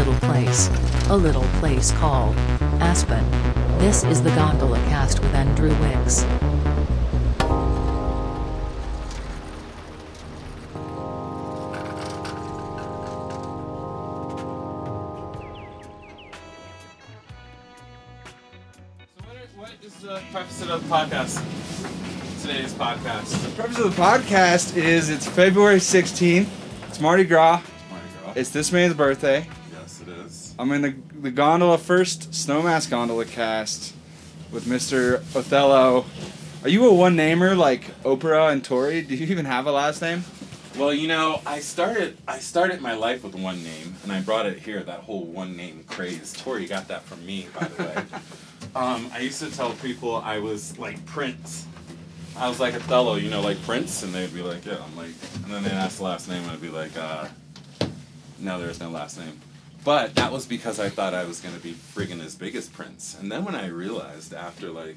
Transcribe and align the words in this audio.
A 0.00 0.02
little 0.02 0.28
place. 0.30 0.70
A 1.10 1.14
little 1.14 1.44
place 1.60 1.92
called 1.92 2.34
Aspen. 2.80 3.22
This 3.78 4.02
is 4.02 4.22
the 4.22 4.30
Gondola 4.30 4.78
Cast 4.88 5.20
with 5.20 5.34
Andrew 5.34 5.68
Wicks. 5.78 6.20
So 6.20 6.26
what 19.54 19.72
is 19.82 19.94
the 19.96 20.22
preface 20.32 20.62
of 20.62 20.68
the 20.68 20.78
podcast? 20.88 22.40
Today's 22.40 22.72
podcast. 22.72 23.42
The 23.42 23.62
purpose 23.62 23.78
of 23.78 23.94
the 23.94 24.02
podcast 24.02 24.78
is 24.78 25.10
it's 25.10 25.28
February 25.28 25.76
16th. 25.76 26.48
It's 26.88 27.00
Mardi 27.00 27.24
Gras. 27.24 27.60
Mardi 27.90 28.06
Gras. 28.22 28.32
It's 28.34 28.48
this 28.48 28.72
man's 28.72 28.94
birthday. 28.94 29.46
Is. 30.60 30.70
I'm 30.70 30.72
in 30.72 30.82
the, 30.82 30.94
the 31.20 31.30
gondola 31.30 31.78
first 31.78 32.30
Snowmass 32.32 32.88
gondola 32.88 33.24
cast 33.24 33.94
with 34.50 34.64
Mr. 34.64 35.20
Othello. 35.34 36.04
Are 36.62 36.68
you 36.68 36.86
a 36.86 36.94
one 36.94 37.16
namer 37.16 37.54
like 37.54 37.84
Oprah 38.02 38.52
and 38.52 38.62
Tori? 38.62 39.02
Do 39.02 39.14
you 39.14 39.26
even 39.26 39.46
have 39.46 39.66
a 39.66 39.72
last 39.72 40.02
name? 40.02 40.24
Well, 40.78 40.94
you 40.94 41.08
know, 41.08 41.40
I 41.46 41.60
started 41.60 42.16
I 42.28 42.38
started 42.38 42.80
my 42.80 42.94
life 42.94 43.24
with 43.24 43.34
one 43.34 43.62
name, 43.64 43.96
and 44.02 44.12
I 44.12 44.20
brought 44.20 44.46
it 44.46 44.58
here. 44.58 44.82
That 44.82 45.00
whole 45.00 45.24
one 45.24 45.56
name 45.56 45.84
craze. 45.86 46.32
Tori 46.32 46.66
got 46.66 46.88
that 46.88 47.02
from 47.02 47.24
me, 47.26 47.48
by 47.58 47.66
the 47.66 47.82
way. 47.82 47.96
um, 48.76 49.10
I 49.12 49.20
used 49.20 49.40
to 49.40 49.50
tell 49.50 49.72
people 49.74 50.16
I 50.16 50.38
was 50.38 50.78
like 50.78 51.04
Prince. 51.06 51.66
I 52.36 52.48
was 52.48 52.60
like 52.60 52.74
Othello, 52.74 53.16
you 53.16 53.30
know, 53.30 53.40
like 53.40 53.60
Prince, 53.64 54.02
and 54.02 54.14
they'd 54.14 54.32
be 54.32 54.42
like, 54.42 54.64
yeah. 54.64 54.76
I'm 54.82 54.96
like, 54.96 55.10
and 55.44 55.52
then 55.52 55.64
they'd 55.64 55.72
ask 55.72 55.98
the 55.98 56.04
last 56.04 56.28
name, 56.28 56.42
and 56.42 56.52
I'd 56.52 56.62
be 56.62 56.68
like, 56.68 56.96
uh, 56.96 57.26
no, 58.38 58.60
there's 58.60 58.80
no 58.80 58.90
last 58.90 59.18
name. 59.18 59.40
But 59.84 60.14
that 60.16 60.30
was 60.32 60.44
because 60.46 60.78
I 60.78 60.88
thought 60.90 61.14
I 61.14 61.24
was 61.24 61.40
gonna 61.40 61.58
be 61.58 61.72
friggin' 61.72 62.22
as 62.24 62.34
big 62.34 62.54
as 62.54 62.68
Prince. 62.68 63.16
And 63.20 63.30
then 63.32 63.44
when 63.44 63.54
I 63.54 63.66
realized 63.68 64.34
after 64.34 64.68
like 64.70 64.96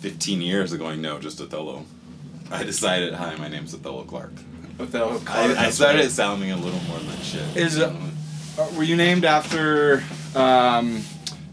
15 0.00 0.40
years 0.40 0.72
of 0.72 0.78
going, 0.78 1.00
no, 1.00 1.18
just 1.18 1.40
Othello, 1.40 1.84
I 2.50 2.64
decided, 2.64 3.14
hi, 3.14 3.34
my 3.36 3.48
name's 3.48 3.74
Othello 3.74 4.04
Clark. 4.04 4.32
Othello. 4.78 5.20
I, 5.28 5.66
I 5.66 5.70
started 5.70 6.10
sounding 6.10 6.50
a 6.52 6.56
little 6.56 6.80
more 6.88 6.98
like 7.00 7.22
shit. 7.22 7.56
Is 7.56 7.76
it- 7.76 7.90
Uh, 8.58 8.68
were 8.76 8.82
you 8.82 8.96
named 8.96 9.24
after 9.24 10.02
um, 10.34 11.02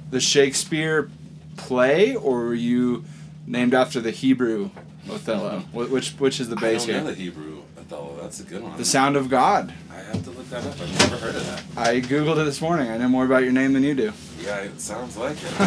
the 0.10 0.20
Shakespeare 0.20 1.10
play, 1.56 2.16
or 2.16 2.40
were 2.46 2.54
you 2.56 3.06
named 3.46 3.74
after 3.76 4.02
the 4.02 4.10
Hebrew 4.12 4.72
Othello? 5.10 5.60
Wh- 5.74 5.92
Which 5.92 6.10
which 6.18 6.40
is 6.40 6.50
the 6.50 6.56
base 6.56 6.84
I 6.84 6.88
don't 6.94 6.96
know 6.96 7.06
here? 7.06 7.16
the 7.16 7.22
Hebrew 7.22 7.62
Othello. 7.80 8.18
That's 8.22 8.40
a 8.40 8.44
good 8.44 8.64
one. 8.64 8.76
The 8.78 8.84
Sound 8.84 9.16
of 9.16 9.30
God. 9.30 9.74
I 9.92 10.00
have 10.00 10.24
to 10.24 10.32
that 10.50 10.66
up. 10.66 10.80
I've 10.80 11.00
never 11.00 11.18
heard 11.18 11.36
of 11.36 11.46
that. 11.46 11.64
I 11.78 12.02
googled 12.02 12.42
it 12.42 12.46
this 12.46 12.62
morning. 12.62 12.90
I 12.90 12.98
know 12.98 13.08
more 13.08 13.26
about 13.26 13.44
your 13.44 13.52
name 13.52 13.74
than 13.74 13.84
you 13.84 13.96
do. 13.96 14.14
Yeah, 14.42 14.60
it 14.60 14.80
sounds 14.80 15.18
like 15.18 15.38
it. 15.44 15.60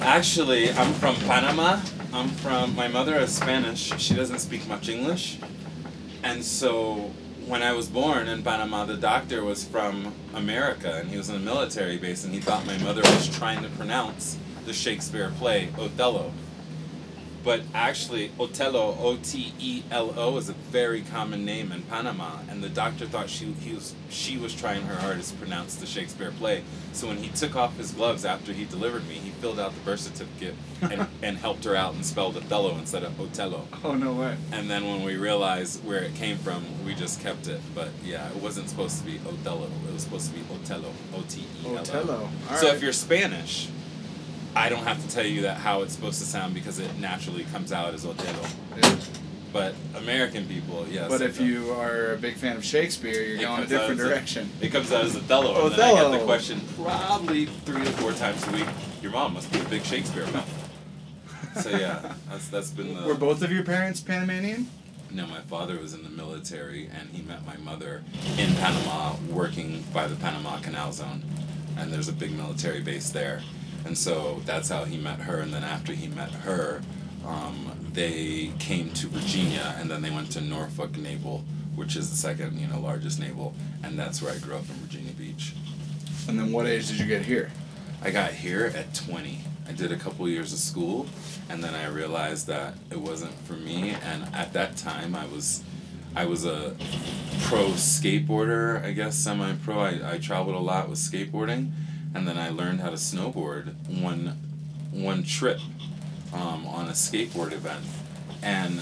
Actually, 0.00 0.72
I'm 0.72 0.92
from 0.94 1.16
Panama. 1.16 1.80
I'm 2.12 2.28
from. 2.28 2.74
My 2.74 2.88
mother 2.88 3.16
is 3.16 3.34
Spanish. 3.34 3.92
She 3.98 4.14
doesn't 4.14 4.38
speak 4.38 4.66
much 4.68 4.88
English, 4.88 5.38
and 6.22 6.44
so 6.44 7.10
when 7.46 7.62
I 7.62 7.72
was 7.72 7.88
born 7.88 8.28
in 8.28 8.42
Panama, 8.42 8.84
the 8.84 8.96
doctor 8.96 9.44
was 9.44 9.64
from 9.64 10.12
America, 10.34 10.96
and 10.96 11.08
he 11.08 11.16
was 11.16 11.28
in 11.28 11.36
a 11.36 11.40
military 11.40 11.96
base, 11.96 12.24
and 12.24 12.32
he 12.32 12.40
thought 12.40 12.66
my 12.66 12.78
mother 12.78 13.02
was 13.02 13.28
trying 13.36 13.62
to 13.62 13.68
pronounce 13.70 14.36
the 14.64 14.72
Shakespeare 14.72 15.32
play 15.38 15.68
Othello. 15.78 16.32
But 17.46 17.62
actually, 17.74 18.32
Otello, 18.40 18.98
O 19.00 19.16
T 19.22 19.54
E 19.60 19.84
L 19.92 20.12
O, 20.18 20.36
is 20.36 20.48
a 20.48 20.52
very 20.52 21.02
common 21.02 21.44
name 21.44 21.70
in 21.70 21.82
Panama, 21.82 22.38
and 22.50 22.60
the 22.60 22.68
doctor 22.68 23.06
thought 23.06 23.30
she 23.30 23.44
he 23.52 23.72
was 23.72 23.94
she 24.10 24.36
was 24.36 24.52
trying 24.52 24.82
her 24.82 24.96
hardest 24.96 25.30
to 25.30 25.36
pronounce 25.36 25.76
the 25.76 25.86
Shakespeare 25.86 26.32
play. 26.32 26.64
So 26.92 27.06
when 27.06 27.18
he 27.18 27.28
took 27.28 27.54
off 27.54 27.76
his 27.78 27.92
gloves 27.92 28.24
after 28.24 28.52
he 28.52 28.64
delivered 28.64 29.06
me, 29.06 29.14
he 29.14 29.30
filled 29.30 29.60
out 29.60 29.72
the 29.74 29.80
birth 29.82 30.00
certificate 30.00 30.56
and, 30.82 31.06
and 31.22 31.36
helped 31.38 31.62
her 31.66 31.76
out 31.76 31.94
and 31.94 32.04
spelled 32.04 32.36
Othello 32.36 32.76
instead 32.78 33.04
of 33.04 33.18
Otello. 33.20 33.68
Oh 33.84 33.94
no 33.94 34.14
way. 34.14 34.36
And 34.50 34.68
then 34.68 34.84
when 34.84 35.04
we 35.04 35.14
realized 35.16 35.84
where 35.84 36.02
it 36.02 36.16
came 36.16 36.38
from, 36.38 36.64
we 36.84 36.96
just 36.96 37.20
kept 37.20 37.46
it. 37.46 37.60
But 37.76 37.90
yeah, 38.04 38.28
it 38.28 38.36
wasn't 38.42 38.68
supposed 38.68 38.98
to 38.98 39.04
be 39.04 39.20
Othello. 39.24 39.68
It 39.88 39.92
was 39.92 40.02
supposed 40.02 40.32
to 40.32 40.34
be 40.36 40.42
Otello, 40.52 40.90
O 41.14 41.22
T 41.28 41.42
E 41.62 41.66
L 41.68 41.76
O. 41.76 41.80
Otello. 41.80 42.28
All 42.50 42.56
So 42.56 42.66
right. 42.66 42.76
if 42.76 42.82
you're 42.82 42.92
Spanish, 42.92 43.68
I 44.56 44.70
don't 44.70 44.84
have 44.84 45.02
to 45.06 45.14
tell 45.14 45.26
you 45.26 45.42
that 45.42 45.58
how 45.58 45.82
it's 45.82 45.92
supposed 45.94 46.18
to 46.20 46.24
sound 46.26 46.54
because 46.54 46.78
it 46.78 46.96
naturally 46.98 47.44
comes 47.52 47.72
out 47.72 47.92
as 47.92 48.06
Otello. 48.06 48.46
Yeah. 48.78 48.96
But 49.52 49.74
American 49.96 50.46
people, 50.46 50.86
yes. 50.90 51.08
But 51.08 51.20
if 51.22 51.36
does. 51.38 51.46
you 51.46 51.70
are 51.72 52.14
a 52.14 52.16
big 52.16 52.36
fan 52.36 52.56
of 52.56 52.64
Shakespeare, 52.64 53.22
you're 53.22 53.36
It 53.38 53.42
going 53.42 53.62
a 53.62 53.66
different 53.66 54.00
as 54.00 54.06
a- 54.06 54.08
direction. 54.08 54.50
it 54.60 54.72
comes 54.72 54.90
out 54.92 55.04
as 55.04 55.14
Othello, 55.14 55.66
and 55.66 55.74
then 55.74 55.80
I 55.96 56.10
get 56.10 56.18
the 56.18 56.24
question 56.24 56.60
probably 56.82 57.46
three 57.64 57.84
to 57.84 57.90
four 57.92 58.12
times 58.12 58.46
a 58.48 58.50
week. 58.52 58.66
Your 59.02 59.12
mom 59.12 59.34
must 59.34 59.52
be 59.52 59.60
a 59.60 59.64
big 59.64 59.84
Shakespeare 59.84 60.26
fan. 60.26 60.42
so 61.62 61.70
yeah, 61.70 62.14
that's 62.28 62.48
that's 62.48 62.70
been 62.70 62.94
the. 62.94 63.02
Were 63.06 63.14
both 63.14 63.42
of 63.42 63.52
your 63.52 63.62
parents 63.62 64.00
Panamanian? 64.00 64.68
No, 65.10 65.26
my 65.26 65.40
father 65.42 65.78
was 65.78 65.94
in 65.94 66.02
the 66.02 66.10
military, 66.10 66.88
and 66.98 67.08
he 67.10 67.22
met 67.22 67.46
my 67.46 67.56
mother 67.58 68.02
in 68.38 68.54
Panama, 68.56 69.14
working 69.30 69.84
by 69.94 70.06
the 70.06 70.16
Panama 70.16 70.58
Canal 70.58 70.92
Zone, 70.92 71.22
and 71.78 71.92
there's 71.92 72.08
a 72.08 72.12
big 72.12 72.32
military 72.32 72.80
base 72.82 73.08
there, 73.10 73.42
and 73.86 73.96
so 73.96 74.42
that's 74.44 74.68
how 74.68 74.84
he 74.84 74.98
met 74.98 75.20
her. 75.20 75.38
And 75.38 75.54
then 75.54 75.62
after 75.62 75.92
he 75.92 76.08
met 76.08 76.30
her, 76.30 76.82
um, 77.24 77.70
they 77.92 78.52
came 78.58 78.90
to 78.94 79.06
Virginia, 79.06 79.74
and 79.78 79.90
then 79.90 80.02
they 80.02 80.10
went 80.10 80.30
to 80.32 80.40
Norfolk 80.40 80.96
Naval, 80.98 81.44
which 81.76 81.96
is 81.96 82.10
the 82.10 82.16
second, 82.16 82.58
you 82.58 82.66
know, 82.66 82.80
largest 82.80 83.20
naval, 83.20 83.54
and 83.82 83.98
that's 83.98 84.20
where 84.20 84.32
I 84.32 84.38
grew 84.38 84.56
up 84.56 84.68
in 84.68 84.74
Virginia 84.76 85.12
Beach. 85.12 85.54
And 86.28 86.38
then 86.38 86.52
what 86.52 86.66
age 86.66 86.88
did 86.88 86.98
you 86.98 87.06
get 87.06 87.24
here? 87.24 87.50
I 88.02 88.10
got 88.10 88.32
here 88.32 88.72
at 88.76 88.92
20. 88.94 89.40
I 89.68 89.72
did 89.72 89.92
a 89.92 89.96
couple 89.96 90.28
years 90.28 90.52
of 90.52 90.58
school, 90.58 91.06
and 91.48 91.62
then 91.62 91.74
I 91.74 91.86
realized 91.86 92.46
that 92.48 92.74
it 92.90 93.00
wasn't 93.00 93.34
for 93.46 93.54
me. 93.54 93.90
And 93.90 94.34
at 94.34 94.52
that 94.52 94.76
time, 94.76 95.14
I 95.14 95.26
was, 95.26 95.62
I 96.14 96.26
was 96.26 96.44
a 96.44 96.76
pro 97.42 97.68
skateboarder, 97.70 98.84
I 98.84 98.92
guess 98.92 99.16
semi-pro. 99.16 99.78
I, 99.78 100.14
I 100.14 100.18
traveled 100.18 100.56
a 100.56 100.60
lot 100.60 100.88
with 100.88 100.98
skateboarding, 100.98 101.72
and 102.16 102.26
then 102.26 102.38
I 102.38 102.48
learned 102.48 102.80
how 102.80 102.88
to 102.88 102.96
snowboard 102.96 103.74
one, 104.00 104.36
one 104.90 105.22
trip, 105.22 105.60
um, 106.32 106.66
on 106.66 106.88
a 106.88 106.92
skateboard 106.92 107.52
event, 107.52 107.84
and 108.42 108.80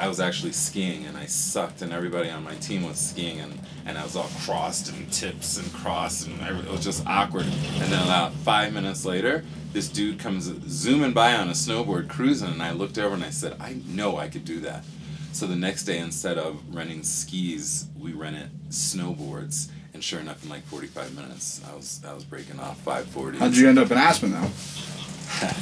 I 0.00 0.08
was 0.08 0.18
actually 0.18 0.52
skiing, 0.52 1.06
and 1.06 1.16
I 1.16 1.26
sucked, 1.26 1.82
and 1.82 1.92
everybody 1.92 2.28
on 2.28 2.42
my 2.42 2.56
team 2.56 2.82
was 2.82 2.98
skiing, 2.98 3.40
and 3.40 3.58
and 3.86 3.96
I 3.98 4.02
was 4.02 4.16
all 4.16 4.30
crossed 4.44 4.92
and 4.92 5.12
tips 5.12 5.58
and 5.58 5.72
crossed, 5.72 6.26
and 6.26 6.40
it 6.40 6.70
was 6.70 6.84
just 6.84 7.06
awkward. 7.06 7.44
And 7.44 7.92
then 7.92 8.02
about 8.02 8.32
five 8.32 8.72
minutes 8.72 9.04
later, 9.04 9.44
this 9.72 9.88
dude 9.88 10.18
comes 10.18 10.44
zooming 10.68 11.12
by 11.12 11.34
on 11.34 11.48
a 11.48 11.52
snowboard 11.52 12.08
cruising, 12.08 12.50
and 12.50 12.62
I 12.62 12.72
looked 12.72 12.98
over 12.98 13.14
and 13.14 13.24
I 13.24 13.30
said, 13.30 13.56
I 13.60 13.80
know 13.86 14.18
I 14.18 14.28
could 14.28 14.44
do 14.44 14.60
that. 14.60 14.84
So 15.32 15.46
the 15.46 15.56
next 15.56 15.84
day, 15.84 15.98
instead 15.98 16.36
of 16.36 16.62
renting 16.74 17.02
skis, 17.02 17.86
we 17.98 18.12
rented 18.12 18.50
snowboards, 18.70 19.70
and 19.94 20.02
sure 20.02 20.20
enough, 20.20 20.42
in 20.42 20.48
like 20.50 20.64
forty 20.64 20.86
five 20.86 21.14
minutes, 21.14 21.60
I 21.70 21.74
was 21.74 22.00
I 22.06 22.12
was 22.14 22.24
breaking 22.24 22.60
off 22.60 22.80
five 22.80 23.06
forty. 23.06 23.38
How'd 23.38 23.56
you 23.56 23.68
end 23.68 23.78
up 23.78 23.90
in 23.90 23.98
Aspen 23.98 24.32
though? 24.32 24.50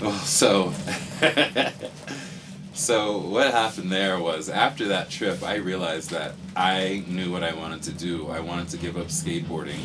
Well, 0.00 0.12
so 0.12 0.72
so 2.72 3.18
what 3.18 3.52
happened 3.52 3.92
there 3.92 4.18
was 4.18 4.48
after 4.48 4.88
that 4.88 5.10
trip, 5.10 5.42
I 5.42 5.56
realized 5.56 6.10
that 6.12 6.32
I 6.56 7.04
knew 7.06 7.30
what 7.30 7.44
I 7.44 7.52
wanted 7.52 7.82
to 7.82 7.92
do. 7.92 8.28
I 8.30 8.40
wanted 8.40 8.68
to 8.70 8.78
give 8.78 8.96
up 8.96 9.08
skateboarding. 9.08 9.80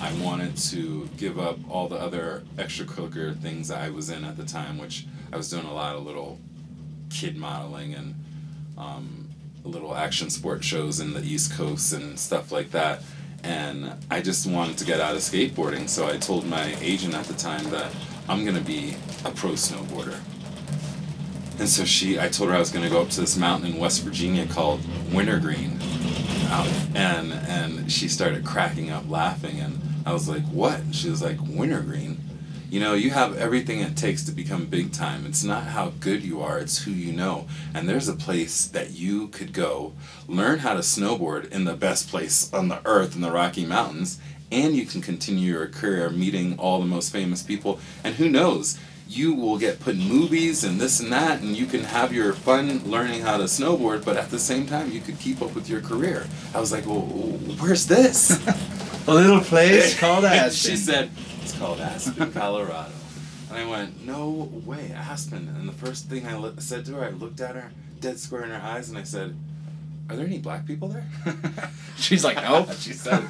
I 0.00 0.14
wanted 0.24 0.56
to 0.70 1.10
give 1.18 1.38
up 1.38 1.58
all 1.68 1.88
the 1.88 1.96
other 1.96 2.42
extracurricular 2.56 3.38
things 3.38 3.70
I 3.70 3.90
was 3.90 4.08
in 4.08 4.24
at 4.24 4.38
the 4.38 4.46
time, 4.46 4.78
which 4.78 5.06
I 5.30 5.36
was 5.36 5.50
doing 5.50 5.66
a 5.66 5.74
lot 5.74 5.94
of 5.94 6.06
little 6.06 6.38
kid 7.10 7.36
modeling 7.36 7.92
and 7.92 8.14
um, 8.78 9.28
little 9.62 9.94
action 9.94 10.30
sport 10.30 10.64
shows 10.64 11.00
in 11.00 11.12
the 11.12 11.20
East 11.20 11.52
Coast 11.52 11.92
and 11.92 12.18
stuff 12.18 12.50
like 12.50 12.70
that. 12.70 13.02
And 13.42 13.92
I 14.10 14.20
just 14.20 14.46
wanted 14.46 14.78
to 14.78 14.84
get 14.84 15.00
out 15.00 15.14
of 15.14 15.20
skateboarding, 15.20 15.88
so 15.88 16.06
I 16.06 16.16
told 16.18 16.46
my 16.46 16.76
agent 16.80 17.14
at 17.14 17.24
the 17.24 17.34
time 17.34 17.68
that 17.70 17.94
I'm 18.28 18.44
gonna 18.44 18.60
be 18.60 18.96
a 19.24 19.30
pro 19.30 19.52
snowboarder. 19.52 20.18
And 21.58 21.68
so 21.68 21.84
she, 21.84 22.18
I 22.18 22.28
told 22.28 22.50
her 22.50 22.56
I 22.56 22.58
was 22.58 22.70
gonna 22.70 22.88
go 22.88 23.02
up 23.02 23.10
to 23.10 23.20
this 23.20 23.36
mountain 23.36 23.72
in 23.72 23.78
West 23.78 24.02
Virginia 24.02 24.46
called 24.46 24.80
Wintergreen, 25.12 25.78
out, 26.48 26.68
and 26.94 27.32
and 27.32 27.90
she 27.90 28.08
started 28.08 28.44
cracking 28.44 28.90
up 28.90 29.08
laughing, 29.08 29.60
and 29.60 29.80
I 30.06 30.12
was 30.12 30.28
like, 30.28 30.42
"What?" 30.46 30.80
And 30.80 30.94
she 30.94 31.10
was 31.10 31.22
like, 31.22 31.38
"Wintergreen." 31.40 32.18
You 32.70 32.78
know, 32.78 32.94
you 32.94 33.10
have 33.10 33.36
everything 33.36 33.80
it 33.80 33.96
takes 33.96 34.22
to 34.26 34.30
become 34.30 34.66
big 34.66 34.92
time. 34.92 35.26
It's 35.26 35.42
not 35.42 35.64
how 35.64 35.92
good 35.98 36.22
you 36.22 36.40
are, 36.40 36.60
it's 36.60 36.84
who 36.84 36.92
you 36.92 37.12
know. 37.12 37.48
And 37.74 37.88
there's 37.88 38.06
a 38.06 38.14
place 38.14 38.64
that 38.66 38.92
you 38.92 39.26
could 39.26 39.52
go, 39.52 39.92
learn 40.28 40.60
how 40.60 40.74
to 40.74 40.80
snowboard 40.80 41.50
in 41.50 41.64
the 41.64 41.74
best 41.74 42.08
place 42.08 42.48
on 42.54 42.68
the 42.68 42.80
earth 42.84 43.16
in 43.16 43.22
the 43.22 43.32
Rocky 43.32 43.66
Mountains, 43.66 44.20
and 44.52 44.76
you 44.76 44.86
can 44.86 45.00
continue 45.00 45.52
your 45.52 45.66
career 45.66 46.10
meeting 46.10 46.56
all 46.60 46.78
the 46.78 46.86
most 46.86 47.10
famous 47.10 47.42
people. 47.42 47.80
And 48.04 48.14
who 48.14 48.28
knows, 48.28 48.78
you 49.08 49.34
will 49.34 49.58
get 49.58 49.80
put 49.80 49.96
in 49.96 50.02
movies 50.02 50.62
and 50.62 50.80
this 50.80 51.00
and 51.00 51.12
that, 51.12 51.40
and 51.40 51.56
you 51.56 51.66
can 51.66 51.82
have 51.82 52.12
your 52.12 52.32
fun 52.32 52.88
learning 52.88 53.22
how 53.22 53.36
to 53.36 53.44
snowboard, 53.44 54.04
but 54.04 54.16
at 54.16 54.30
the 54.30 54.38
same 54.38 54.68
time, 54.68 54.92
you 54.92 55.00
could 55.00 55.18
keep 55.18 55.42
up 55.42 55.56
with 55.56 55.68
your 55.68 55.80
career. 55.80 56.24
I 56.54 56.60
was 56.60 56.70
like, 56.70 56.86
well, 56.86 57.00
where's 57.00 57.88
this? 57.88 58.30
A 59.08 59.14
little 59.14 59.40
place 59.40 59.98
called 59.98 60.24
Aspen. 60.24 60.70
she 60.72 60.76
said, 60.76 61.10
"It's 61.42 61.56
called 61.58 61.80
Aspen, 61.80 62.32
Colorado." 62.42 62.92
And 63.50 63.58
I 63.58 63.66
went, 63.66 64.04
"No 64.04 64.48
way, 64.64 64.92
Aspen." 64.94 65.48
And 65.58 65.68
the 65.68 65.72
first 65.72 66.08
thing 66.08 66.26
I 66.26 66.36
li- 66.36 66.52
said 66.58 66.84
to 66.86 66.92
her, 66.94 67.04
I 67.04 67.10
looked 67.10 67.40
at 67.40 67.54
her 67.56 67.70
dead 68.00 68.18
square 68.18 68.44
in 68.44 68.50
her 68.50 68.62
eyes, 68.62 68.88
and 68.88 68.96
I 68.98 69.02
said, 69.02 69.34
"Are 70.08 70.16
there 70.16 70.26
any 70.26 70.38
black 70.38 70.66
people 70.66 70.88
there?" 70.88 71.06
She's 71.96 72.24
like, 72.24 72.36
no. 72.36 72.66
she 72.78 72.92
said, 72.92 73.24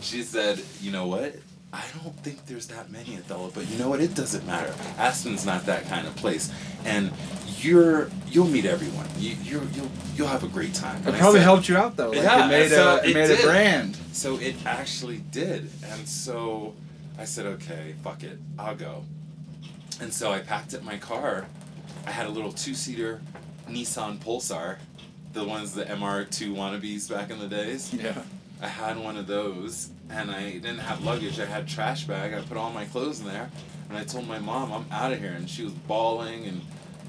"She 0.00 0.22
said, 0.22 0.62
you 0.80 0.90
know 0.92 1.06
what? 1.06 1.34
I 1.72 1.82
don't 2.04 2.16
think 2.20 2.46
there's 2.46 2.68
that 2.68 2.92
many 2.92 3.16
Othello, 3.16 3.50
but 3.52 3.68
you 3.68 3.76
know 3.78 3.88
what? 3.88 4.00
It 4.00 4.14
doesn't 4.14 4.46
matter. 4.46 4.72
Aspen's 4.96 5.44
not 5.44 5.66
that 5.66 5.88
kind 5.88 6.06
of 6.06 6.14
place, 6.14 6.52
and 6.84 7.10
you're 7.58 8.08
you'll 8.30 8.46
meet 8.46 8.64
everyone. 8.64 9.08
You 9.18 9.34
you 9.42 9.60
you'll 9.74 9.90
you'll 10.14 10.28
have 10.28 10.44
a 10.44 10.48
great 10.48 10.72
time." 10.74 10.98
It 11.02 11.06
And 11.08 11.16
I 11.16 11.18
probably 11.18 11.40
said- 11.40 11.44
helped 11.44 11.68
you 11.68 11.76
out 11.76 11.96
though. 11.96 12.10
Like 12.10 12.22
Yeah, 12.22 12.44
it 12.46 12.48
made 12.48 12.70
so 12.70 12.94
a 12.94 12.96
it 12.98 13.10
it 13.10 13.14
made 13.14 13.30
a 13.40 13.42
brand. 13.42 13.96
So 14.12 14.36
it 14.38 14.54
actually 14.64 15.18
did. 15.32 15.68
And 15.90 16.06
so 16.06 16.74
I 17.18 17.24
said, 17.24 17.46
okay, 17.46 17.94
fuck 18.02 18.22
it, 18.22 18.38
I'll 18.58 18.74
go. 18.74 19.04
And 20.00 20.12
so 20.12 20.32
I 20.32 20.40
packed 20.40 20.74
up 20.74 20.82
my 20.82 20.96
car. 20.96 21.46
I 22.06 22.10
had 22.10 22.26
a 22.26 22.30
little 22.30 22.52
two 22.52 22.74
seater 22.74 23.22
Nissan 23.68 24.18
Pulsar, 24.18 24.78
the 25.32 25.44
ones, 25.44 25.74
the 25.74 25.84
MR2 25.84 26.54
wannabes 26.54 27.10
back 27.10 27.30
in 27.30 27.38
the 27.38 27.48
days. 27.48 27.92
Yeah. 27.92 28.22
I 28.60 28.68
had 28.68 28.98
one 28.98 29.16
of 29.16 29.26
those, 29.26 29.90
and 30.10 30.30
I 30.30 30.52
didn't 30.52 30.78
have 30.78 31.02
luggage. 31.04 31.40
I 31.40 31.44
had 31.44 31.66
trash 31.66 32.04
bag. 32.04 32.34
I 32.34 32.40
put 32.40 32.56
all 32.56 32.70
my 32.70 32.84
clothes 32.86 33.20
in 33.20 33.26
there, 33.26 33.50
and 33.88 33.98
I 33.98 34.04
told 34.04 34.26
my 34.28 34.38
mom 34.38 34.72
I'm 34.72 34.86
out 34.90 35.12
of 35.12 35.18
here, 35.18 35.32
and 35.32 35.48
she 35.48 35.64
was 35.64 35.72
bawling, 35.72 36.46
and 36.46 36.60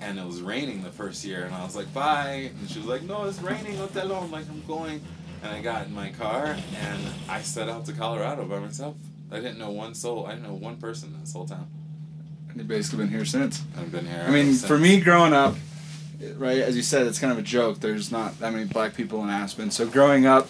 and 0.02 0.20
it 0.20 0.26
was 0.26 0.42
raining 0.42 0.84
the 0.84 0.92
first 0.92 1.24
year, 1.24 1.46
and 1.46 1.56
I 1.56 1.64
was 1.64 1.76
like 1.76 1.94
bye, 1.94 2.52
and 2.60 2.70
she 2.70 2.80
was 2.80 2.88
like 2.88 3.04
no, 3.04 3.24
it's 3.26 3.42
raining, 3.42 3.80
Othello. 3.80 4.20
I'm 4.20 4.32
like 4.32 4.50
I'm 4.50 4.66
going, 4.66 5.02
and 5.44 5.52
I 5.52 5.62
got 5.62 5.86
in 5.88 5.94
my 5.94 6.10
car, 6.10 6.58
and 6.82 7.02
I 7.30 7.42
set 7.42 7.70
out 7.70 7.86
to 7.86 7.94
Colorado 7.94 8.46
by 8.46 8.60
myself. 8.60 8.96
I 9.36 9.40
didn't 9.40 9.58
know 9.58 9.72
one 9.72 9.94
soul. 9.94 10.26
I 10.26 10.32
didn't 10.32 10.48
know 10.48 10.54
one 10.54 10.78
person 10.78 11.14
in 11.14 11.20
this 11.20 11.34
whole 11.34 11.46
town. 11.46 11.68
And 12.50 12.58
you've 12.58 12.68
basically 12.68 13.00
been 13.00 13.10
here 13.10 13.26
since. 13.26 13.64
I've 13.78 13.92
been 13.92 14.06
here. 14.06 14.24
I 14.26 14.32
mean, 14.32 14.54
since. 14.54 14.66
for 14.66 14.78
me 14.78 15.02
growing 15.02 15.34
up, 15.34 15.56
right, 16.36 16.60
as 16.60 16.78
you 16.78 16.82
said, 16.82 17.06
it's 17.06 17.20
kind 17.20 17.34
of 17.34 17.38
a 17.38 17.42
joke. 17.42 17.82
There's 17.82 18.14
not 18.14 18.40
that 18.40 18.54
many 18.54 18.64
black 18.64 18.96
people 18.96 19.22
in 19.24 19.30
Aspen. 19.30 19.72
So 19.72 19.86
growing 19.86 20.26
up, 20.26 20.48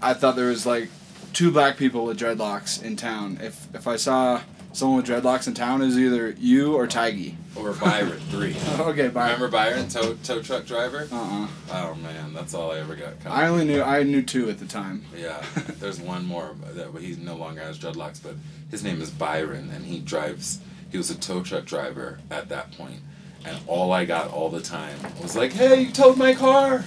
I 0.00 0.14
thought 0.14 0.36
there 0.36 0.48
was 0.48 0.64
like 0.64 0.88
two 1.34 1.50
black 1.50 1.76
people 1.76 2.06
with 2.06 2.18
dreadlocks 2.18 2.82
in 2.82 2.96
town. 2.96 3.38
If 3.42 3.72
if 3.74 3.86
I 3.86 3.96
saw 3.96 4.40
someone 4.78 4.98
with 4.98 5.06
dreadlocks 5.06 5.46
in 5.48 5.54
town, 5.54 5.82
is 5.82 5.98
either 5.98 6.30
you 6.38 6.74
or 6.76 6.86
Tiggy. 6.86 7.34
or 7.56 7.72
Byron 7.72 8.18
three. 8.30 8.54
okay, 8.78 9.08
bye. 9.08 9.24
Remember 9.26 9.48
Byron, 9.48 9.88
tow 9.88 10.14
tow 10.22 10.40
truck 10.40 10.64
driver? 10.66 11.08
Uh 11.12 11.16
uh 11.16 11.48
Oh 11.72 11.94
man, 11.96 12.32
that's 12.32 12.54
all 12.54 12.72
I 12.72 12.78
ever 12.78 12.94
got. 12.94 13.20
Coming. 13.20 13.38
I 13.38 13.48
only 13.48 13.64
knew 13.64 13.82
I 13.82 14.02
knew 14.04 14.22
two 14.22 14.48
at 14.48 14.58
the 14.58 14.66
time. 14.66 15.04
Yeah, 15.16 15.42
there's 15.80 16.00
one 16.00 16.24
more 16.26 16.54
that 16.74 16.92
but 16.92 17.02
he 17.02 17.16
no 17.16 17.34
longer 17.34 17.60
has 17.60 17.78
dreadlocks, 17.78 18.22
but 18.22 18.34
his 18.70 18.82
name 18.84 19.02
is 19.02 19.10
Byron, 19.10 19.70
and 19.74 19.84
he 19.84 19.98
drives. 19.98 20.60
He 20.90 20.96
was 20.96 21.10
a 21.10 21.18
tow 21.18 21.42
truck 21.42 21.64
driver 21.66 22.18
at 22.30 22.48
that 22.48 22.72
point, 22.72 23.00
and 23.44 23.58
all 23.66 23.92
I 23.92 24.04
got 24.06 24.30
all 24.32 24.48
the 24.48 24.60
time 24.62 24.96
was 25.20 25.36
like, 25.36 25.52
"Hey, 25.52 25.82
you 25.82 25.90
towed 25.92 26.16
my 26.16 26.34
car." 26.34 26.84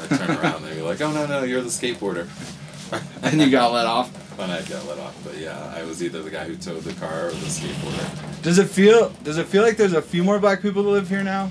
I 0.00 0.06
turn 0.16 0.30
around 0.30 0.62
and 0.64 0.66
they're 0.66 0.82
like, 0.84 1.00
"Oh 1.00 1.12
no, 1.12 1.26
no, 1.26 1.42
you're 1.42 1.60
the 1.60 1.68
skateboarder." 1.68 2.28
And 3.22 3.40
you 3.40 3.48
got 3.50 3.72
let 3.72 3.86
off. 3.86 4.10
When 4.36 4.50
I 4.50 4.62
got 4.62 4.86
let 4.86 4.98
off, 4.98 5.16
but 5.24 5.36
yeah, 5.38 5.72
I 5.76 5.82
was 5.84 6.02
either 6.02 6.22
the 6.22 6.30
guy 6.30 6.44
who 6.44 6.56
towed 6.56 6.82
the 6.82 6.94
car 6.94 7.26
or 7.26 7.30
the 7.30 7.46
skateboarder. 7.46 8.42
Does 8.42 8.58
it 8.58 8.68
feel 8.68 9.10
Does 9.22 9.38
it 9.38 9.46
feel 9.46 9.62
like 9.62 9.76
there's 9.76 9.92
a 9.92 10.02
few 10.02 10.24
more 10.24 10.38
black 10.38 10.62
people 10.62 10.82
that 10.84 10.90
live 10.90 11.08
here 11.08 11.22
now? 11.22 11.50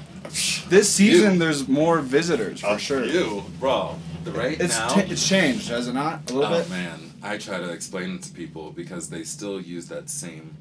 This 0.69 0.89
season, 0.89 1.39
there's 1.39 1.67
more 1.67 1.99
visitors 1.99 2.61
for 2.61 2.67
Oh, 2.67 2.77
sure. 2.77 3.05
You, 3.05 3.43
bro. 3.59 3.95
The 4.23 4.31
right 4.31 4.59
It's 4.59 4.77
now. 4.77 4.87
ta- 4.87 4.99
it's 5.01 5.27
changed, 5.27 5.67
has 5.69 5.87
it 5.87 5.93
not? 5.93 6.29
A 6.31 6.33
little 6.33 6.53
oh 6.53 6.59
bit. 6.59 6.69
man, 6.69 7.11
I 7.23 7.37
try 7.37 7.57
to 7.57 7.69
explain 7.69 8.15
it 8.15 8.23
to 8.23 8.31
people 8.31 8.71
because 8.71 9.09
they 9.09 9.23
still 9.23 9.59
use 9.59 9.87
that 9.87 10.09
same 10.09 10.55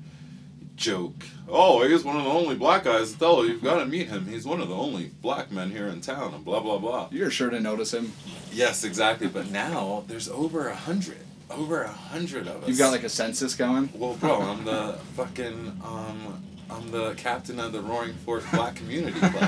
joke. 0.76 1.25
Oh, 1.49 1.87
he's 1.87 2.05
one 2.05 2.17
of 2.17 2.25
the 2.25 2.31
only 2.31 2.55
black 2.56 2.84
guys. 2.84 3.14
Othello, 3.14 3.43
you've 3.43 3.62
got 3.62 3.78
to 3.78 3.87
meet 3.87 4.08
him. 4.08 4.26
He's 4.26 4.46
one 4.46 4.61
of 4.61 4.69
the 4.69 4.75
only 4.76 5.11
black 5.22 5.52
men 5.52 5.70
here 5.70 5.87
in 5.88 6.00
town, 6.00 6.32
and 6.34 6.44
blah 6.44 6.61
blah 6.61 6.78
blah. 6.78 7.08
You're 7.12 7.31
sure 7.31 7.50
to 7.50 7.61
notice 7.61 7.93
him. 7.94 8.12
Yes, 8.52 8.82
exactly. 8.84 9.26
But 9.28 9.50
now 9.50 10.05
there's 10.08 10.28
over 10.28 10.69
a 10.69 10.75
hundred, 10.75 11.19
over 11.50 11.82
a 11.82 11.88
hundred 11.88 12.47
of 12.47 12.62
us. 12.62 12.69
You've 12.69 12.79
got 12.79 12.91
like 12.93 13.05
a 13.05 13.08
census 13.08 13.55
going. 13.55 13.91
Well, 13.94 14.14
bro, 14.14 14.41
I'm 14.41 14.64
the 14.64 14.99
fucking 15.17 15.81
um. 15.85 16.43
I'm 16.70 16.91
the 16.93 17.14
captain 17.14 17.58
of 17.58 17.73
the 17.73 17.81
Roaring 17.81 18.14
Fork 18.14 18.44
Black 18.52 18.76
Community 18.76 19.19
Club. 19.19 19.32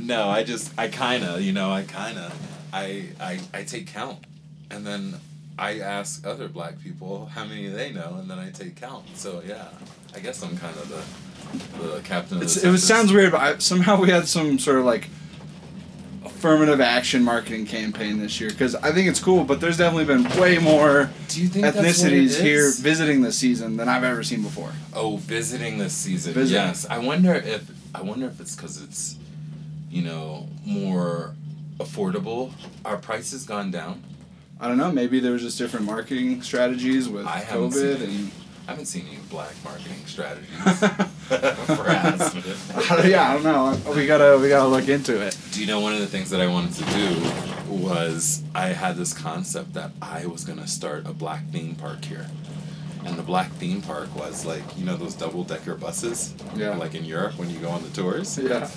no, 0.00 0.28
I 0.28 0.42
just, 0.44 0.72
I 0.76 0.88
kinda, 0.88 1.40
you 1.40 1.52
know, 1.52 1.70
I 1.70 1.84
kinda, 1.84 2.32
I, 2.72 3.04
I, 3.20 3.38
I 3.54 3.62
take 3.62 3.86
count, 3.86 4.18
and 4.68 4.84
then 4.84 5.14
I 5.56 5.78
ask 5.78 6.26
other 6.26 6.48
black 6.48 6.80
people 6.82 7.26
how 7.26 7.44
many 7.44 7.68
they 7.68 7.92
know, 7.92 8.16
and 8.18 8.28
then 8.28 8.40
I 8.40 8.50
take 8.50 8.74
count. 8.74 9.04
So 9.14 9.42
yeah, 9.46 9.68
I 10.14 10.18
guess 10.18 10.42
I'm 10.42 10.56
kind 10.56 10.76
of 10.76 10.88
the, 10.88 11.78
the 11.78 12.00
captain. 12.00 12.42
Of 12.42 12.52
the 12.52 12.66
it 12.66 12.70
was, 12.70 12.82
sounds 12.82 13.12
weird, 13.12 13.30
but 13.32 13.40
I, 13.40 13.58
somehow 13.58 14.00
we 14.00 14.10
had 14.10 14.26
some 14.26 14.58
sort 14.58 14.78
of 14.78 14.84
like 14.84 15.08
affirmative 16.42 16.80
action 16.80 17.22
marketing 17.22 17.64
campaign 17.64 18.18
this 18.18 18.40
year 18.40 18.50
because 18.50 18.74
I 18.74 18.90
think 18.90 19.08
it's 19.08 19.20
cool. 19.20 19.44
But 19.44 19.60
there's 19.60 19.76
definitely 19.76 20.06
been 20.06 20.24
way 20.40 20.58
more 20.58 21.08
Do 21.28 21.40
you 21.40 21.46
think 21.46 21.62
that's 21.62 21.76
what 21.76 21.86
it 21.86 22.24
ethnicities 22.24 22.40
here 22.40 22.72
visiting 22.72 23.22
this 23.22 23.38
season 23.38 23.76
than 23.76 23.88
I've 23.88 24.02
ever 24.02 24.24
seen 24.24 24.42
before. 24.42 24.72
Oh, 24.92 25.18
visiting 25.18 25.78
this 25.78 25.92
season. 25.92 26.34
Visiting. 26.34 26.66
Yes, 26.66 26.84
I 26.90 26.98
wonder 26.98 27.32
if 27.34 27.70
I 27.94 28.02
wonder 28.02 28.26
if 28.26 28.40
it's 28.40 28.56
because 28.56 28.82
it's, 28.82 29.16
you 29.88 30.02
know, 30.02 30.48
more 30.66 31.34
affordable. 31.78 32.52
Our 32.84 32.96
prices 32.96 33.44
gone 33.44 33.70
down. 33.70 34.02
I 34.58 34.66
don't 34.66 34.78
know. 34.78 34.90
Maybe 34.90 35.20
there 35.20 35.32
was 35.32 35.42
just 35.42 35.58
different 35.58 35.86
marketing 35.86 36.42
strategies 36.42 37.08
with 37.08 37.26
COVID 37.26 38.02
and. 38.02 38.30
I 38.72 38.74
haven't 38.74 38.86
seen 38.86 39.04
any 39.06 39.18
black 39.28 39.52
marketing 39.64 39.98
strategies 40.06 40.48
for 41.68 41.86
Aspen. 41.90 42.42
yeah, 43.10 43.30
I 43.30 43.34
don't 43.34 43.44
know. 43.44 43.92
We 43.94 44.06
gotta 44.06 44.38
we 44.40 44.48
gotta 44.48 44.66
look 44.66 44.88
into 44.88 45.20
it. 45.20 45.36
Do 45.50 45.60
you 45.60 45.66
know 45.66 45.80
one 45.80 45.92
of 45.92 45.98
the 45.98 46.06
things 46.06 46.30
that 46.30 46.40
I 46.40 46.46
wanted 46.46 46.72
to 46.76 46.84
do 46.86 47.30
was 47.68 48.42
I 48.54 48.68
had 48.68 48.96
this 48.96 49.12
concept 49.12 49.74
that 49.74 49.90
I 50.00 50.24
was 50.24 50.44
gonna 50.46 50.66
start 50.66 51.06
a 51.06 51.12
black 51.12 51.46
theme 51.50 51.74
park 51.74 52.02
here. 52.06 52.28
And 53.04 53.18
the 53.18 53.22
black 53.22 53.50
theme 53.52 53.82
park 53.82 54.16
was 54.16 54.46
like, 54.46 54.62
you 54.78 54.86
know 54.86 54.96
those 54.96 55.14
double 55.14 55.44
decker 55.44 55.74
buses? 55.74 56.32
Yeah. 56.56 56.74
Like 56.74 56.94
in 56.94 57.04
Europe 57.04 57.38
when 57.38 57.50
you 57.50 57.58
go 57.58 57.68
on 57.68 57.82
the 57.82 57.90
tours? 57.90 58.38
Yeah. 58.38 58.70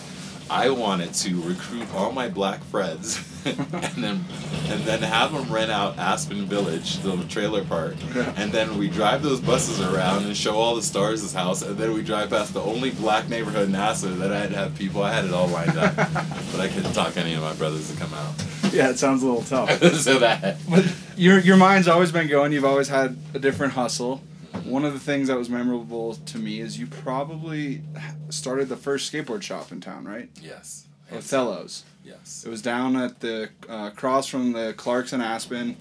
I 0.49 0.69
wanted 0.69 1.13
to 1.15 1.41
recruit 1.41 1.87
all 1.93 2.11
my 2.11 2.29
black 2.29 2.63
friends 2.65 3.17
and 3.45 4.03
then 4.03 4.25
and 4.67 4.83
then 4.83 5.01
have 5.01 5.31
them 5.31 5.51
rent 5.51 5.71
out 5.71 5.97
Aspen 5.97 6.45
Village, 6.45 6.97
the 6.99 7.17
trailer 7.29 7.63
park, 7.63 7.95
and 8.35 8.51
then 8.51 8.77
we 8.77 8.87
drive 8.87 9.23
those 9.23 9.39
buses 9.39 9.81
around 9.81 10.25
and 10.25 10.35
show 10.35 10.55
all 10.55 10.75
the 10.75 10.81
stars' 10.81 11.21
this 11.21 11.33
house, 11.33 11.61
and 11.61 11.77
then 11.77 11.93
we 11.93 12.01
drive 12.01 12.29
past 12.29 12.53
the 12.53 12.61
only 12.61 12.91
black 12.91 13.29
neighborhood 13.29 13.69
in 13.69 13.75
Aspen 13.75 14.19
that 14.19 14.31
I 14.31 14.39
had 14.39 14.49
to 14.51 14.55
have 14.55 14.75
people. 14.75 15.03
I 15.03 15.13
had 15.13 15.25
it 15.25 15.33
all 15.33 15.47
lined 15.47 15.77
up, 15.77 15.95
but 15.95 16.59
I 16.59 16.67
couldn't 16.67 16.93
talk 16.93 17.17
any 17.17 17.33
of 17.33 17.41
my 17.41 17.53
brothers 17.53 17.91
to 17.91 17.97
come 17.97 18.13
out. 18.13 18.33
Yeah, 18.73 18.89
it 18.89 18.99
sounds 18.99 19.23
a 19.23 19.27
little 19.27 19.43
tough. 19.43 19.81
so 19.95 20.19
that 20.19 20.57
But 20.69 20.85
your 21.15 21.39
your 21.39 21.57
mind's 21.57 21.87
always 21.87 22.11
been 22.11 22.27
going. 22.27 22.51
You've 22.51 22.65
always 22.65 22.87
had 22.87 23.17
a 23.33 23.39
different 23.39 23.73
hustle. 23.73 24.21
One 24.65 24.83
of 24.83 24.93
the 24.93 24.99
things 24.99 25.27
that 25.27 25.37
was 25.37 25.49
memorable 25.49 26.15
to 26.15 26.37
me 26.37 26.59
is 26.59 26.79
you 26.79 26.87
probably 26.87 27.81
started 28.29 28.67
the 28.69 28.75
first 28.77 29.11
skateboard 29.11 29.41
shop 29.43 29.71
in 29.71 29.79
town, 29.79 30.05
right? 30.05 30.29
yes, 30.41 30.87
Othello's. 31.11 31.83
yes. 32.03 32.43
It 32.45 32.49
was 32.49 32.61
down 32.61 32.95
at 32.95 33.19
the 33.19 33.49
uh, 33.69 33.91
cross 33.91 34.27
from 34.27 34.53
the 34.53 34.73
Clarks 34.75 35.13
and 35.13 35.21
Aspen. 35.21 35.77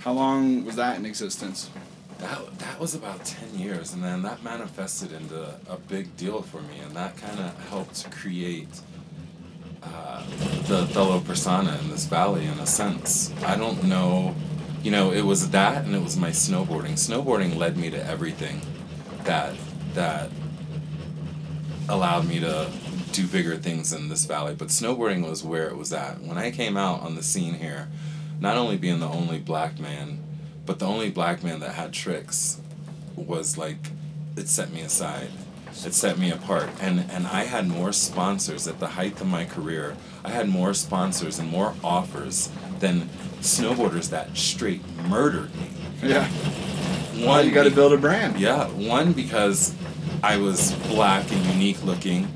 How 0.00 0.12
long 0.12 0.64
was 0.64 0.76
that 0.76 0.96
in 0.98 1.04
existence? 1.06 1.70
That, 2.18 2.58
that 2.60 2.80
was 2.80 2.94
about 2.94 3.24
10 3.24 3.58
years, 3.58 3.92
and 3.92 4.02
then 4.02 4.22
that 4.22 4.42
manifested 4.42 5.12
into 5.12 5.54
a 5.68 5.76
big 5.76 6.16
deal 6.16 6.40
for 6.42 6.62
me, 6.62 6.78
and 6.78 6.94
that 6.96 7.16
kind 7.18 7.38
of 7.38 7.68
helped 7.68 8.10
create 8.10 8.68
uh, 9.82 10.24
the 10.66 10.78
Othello 10.82 11.20
persona 11.20 11.78
in 11.82 11.90
this 11.90 12.06
valley 12.06 12.46
in 12.46 12.58
a 12.58 12.66
sense. 12.66 13.32
I 13.44 13.56
don't 13.56 13.84
know, 13.84 14.34
you 14.84 14.90
know, 14.90 15.12
it 15.12 15.22
was 15.22 15.50
that 15.50 15.86
and 15.86 15.94
it 15.94 16.02
was 16.02 16.14
my 16.14 16.28
snowboarding. 16.28 16.92
Snowboarding 16.92 17.56
led 17.56 17.78
me 17.78 17.88
to 17.88 18.06
everything 18.06 18.60
that, 19.24 19.54
that 19.94 20.30
allowed 21.88 22.28
me 22.28 22.38
to 22.40 22.70
do 23.12 23.26
bigger 23.26 23.56
things 23.56 23.94
in 23.94 24.10
this 24.10 24.26
valley, 24.26 24.54
but 24.54 24.68
snowboarding 24.68 25.26
was 25.26 25.42
where 25.42 25.68
it 25.68 25.78
was 25.78 25.90
at. 25.94 26.20
When 26.20 26.36
I 26.36 26.50
came 26.50 26.76
out 26.76 27.00
on 27.00 27.14
the 27.14 27.22
scene 27.22 27.54
here, 27.54 27.88
not 28.38 28.58
only 28.58 28.76
being 28.76 29.00
the 29.00 29.08
only 29.08 29.38
black 29.38 29.80
man, 29.80 30.22
but 30.66 30.80
the 30.80 30.86
only 30.86 31.10
black 31.10 31.42
man 31.42 31.60
that 31.60 31.76
had 31.76 31.94
tricks 31.94 32.60
was 33.16 33.56
like 33.56 33.90
it 34.36 34.48
set 34.48 34.70
me 34.70 34.82
aside. 34.82 35.30
It 35.68 35.94
set 35.94 36.18
me 36.18 36.30
apart. 36.30 36.68
And 36.80 37.06
and 37.10 37.26
I 37.26 37.44
had 37.44 37.68
more 37.68 37.92
sponsors 37.92 38.68
at 38.68 38.80
the 38.80 38.88
height 38.88 39.20
of 39.20 39.26
my 39.26 39.44
career. 39.44 39.96
I 40.24 40.30
had 40.30 40.48
more 40.48 40.74
sponsors 40.74 41.38
and 41.38 41.50
more 41.50 41.74
offers 41.82 42.50
than 42.80 43.02
snowboarders 43.40 44.10
that 44.10 44.36
straight 44.36 44.80
murdered 45.08 45.54
me. 45.56 45.66
Yeah. 46.02 46.26
One 46.28 47.22
Well, 47.26 47.44
you 47.44 47.52
got 47.52 47.64
to 47.64 47.70
build 47.70 47.92
a 47.92 47.96
brand. 47.98 48.38
yeah, 48.40 48.66
one 48.68 49.12
because 49.12 49.74
I 50.22 50.36
was 50.38 50.72
black 50.88 51.30
and 51.30 51.44
unique 51.46 51.82
looking. 51.84 52.28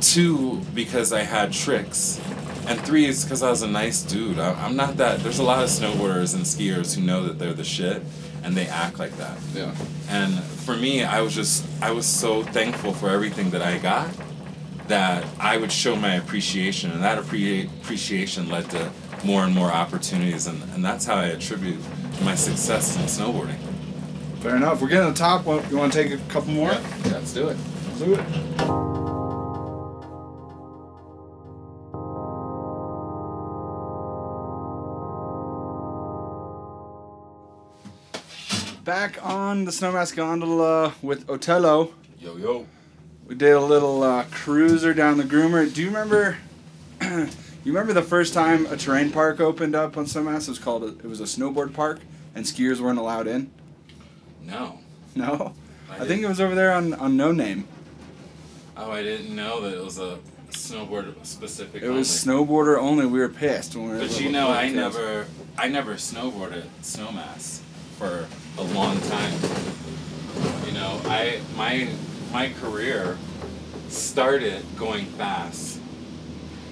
Two 0.00 0.60
because 0.74 1.12
I 1.12 1.22
had 1.22 1.52
tricks, 1.52 2.20
And 2.66 2.78
three 2.80 3.06
is 3.06 3.24
because 3.24 3.42
I 3.42 3.48
was 3.50 3.62
a 3.62 3.68
nice 3.68 4.02
dude. 4.02 4.38
I, 4.38 4.52
I'm 4.64 4.76
not 4.76 4.96
that. 4.98 5.20
There's 5.20 5.38
a 5.38 5.42
lot 5.42 5.62
of 5.62 5.70
snowboarders 5.70 6.34
and 6.34 6.44
skiers 6.44 6.94
who 6.94 7.02
know 7.02 7.24
that 7.26 7.38
they're 7.38 7.54
the 7.54 7.64
shit, 7.64 8.02
and 8.42 8.54
they 8.56 8.66
act 8.66 8.98
like 8.98 9.16
that. 9.16 9.38
Yeah. 9.54 9.74
And 10.08 10.34
for 10.42 10.76
me, 10.76 11.04
I 11.04 11.20
was 11.22 11.34
just, 11.34 11.64
I 11.80 11.90
was 11.92 12.04
so 12.06 12.42
thankful 12.42 12.92
for 12.92 13.08
everything 13.08 13.50
that 13.50 13.62
I 13.62 13.78
got 13.78 14.08
that 14.88 15.24
I 15.40 15.56
would 15.56 15.72
show 15.72 15.96
my 15.96 16.14
appreciation, 16.16 16.90
and 16.90 17.02
that 17.02 17.18
appre- 17.22 17.66
appreciation 17.82 18.50
led 18.50 18.68
to 18.70 18.90
more 19.24 19.44
and 19.44 19.54
more 19.54 19.70
opportunities, 19.70 20.46
and, 20.46 20.62
and 20.74 20.84
that's 20.84 21.06
how 21.06 21.16
I 21.16 21.26
attribute 21.26 21.78
my 22.22 22.34
success 22.34 22.96
in 22.96 23.02
snowboarding. 23.02 23.58
Fair 24.40 24.56
enough. 24.56 24.82
We're 24.82 24.88
getting 24.88 25.06
to 25.06 25.12
the 25.12 25.18
top. 25.18 25.46
Well, 25.46 25.64
You 25.70 25.78
want 25.78 25.92
to 25.92 26.02
take 26.02 26.12
a 26.12 26.22
couple 26.30 26.52
more? 26.52 26.72
Yeah, 26.72 26.82
let's 27.12 27.32
do 27.32 27.48
it. 27.48 27.56
Let's 27.86 28.00
do 28.00 28.14
it. 28.14 28.20
Back 38.84 39.18
on 39.24 39.64
the 39.64 39.70
Snowmass 39.70 40.14
Gondola 40.14 40.92
with 41.00 41.26
Otello. 41.30 41.94
Yo, 42.18 42.36
yo. 42.36 42.66
We 43.26 43.34
did 43.34 43.52
a 43.52 43.60
little 43.60 44.02
uh, 44.02 44.24
cruiser 44.30 44.92
down 44.92 45.16
the 45.16 45.24
groomer. 45.24 45.72
Do 45.72 45.80
you 45.80 45.88
remember? 45.88 46.36
you 47.64 47.72
remember 47.72 47.92
the 47.92 48.02
first 48.02 48.34
time 48.34 48.66
a 48.66 48.76
terrain 48.76 49.10
park 49.10 49.40
opened 49.40 49.74
up 49.74 49.96
on 49.96 50.04
Snowmass? 50.04 50.42
It 50.42 50.48
was 50.48 50.58
called. 50.58 50.82
A, 50.84 50.88
it 50.88 51.04
was 51.04 51.20
a 51.20 51.24
snowboard 51.24 51.72
park, 51.74 52.00
and 52.34 52.44
skiers 52.44 52.80
weren't 52.80 52.98
allowed 52.98 53.26
in. 53.26 53.50
No. 54.42 54.80
No, 55.16 55.54
I, 55.88 56.04
think 56.06 56.22
it 56.22 56.28
was 56.28 56.40
over 56.40 56.54
there 56.56 56.72
on 56.72 56.92
on 56.94 57.16
No 57.16 57.30
Name. 57.30 57.68
Oh, 58.76 58.90
I 58.90 59.02
didn't 59.02 59.34
know 59.34 59.60
that 59.60 59.76
it 59.76 59.84
was 59.84 59.98
a 59.98 60.18
snowboard 60.50 61.24
specific. 61.24 61.82
It 61.82 61.90
was 61.90 62.08
snowboarder 62.08 62.76
only. 62.78 63.06
We 63.06 63.20
were 63.20 63.28
pissed 63.28 63.76
when 63.76 63.84
we 63.84 63.90
were. 63.92 63.98
But 64.00 64.20
you 64.20 64.30
know, 64.32 64.50
I 64.50 64.64
kids. 64.64 64.74
never, 64.74 65.26
I 65.56 65.68
never 65.68 65.94
snowboarded 65.94 66.64
snowmass 66.82 67.60
for 67.96 68.26
a 68.58 68.62
long 68.62 69.00
time. 69.02 69.32
You 70.66 70.72
know, 70.72 71.00
I 71.04 71.40
my 71.56 71.88
my 72.32 72.52
career 72.60 73.16
started 73.88 74.64
going 74.76 75.06
fast. 75.06 75.73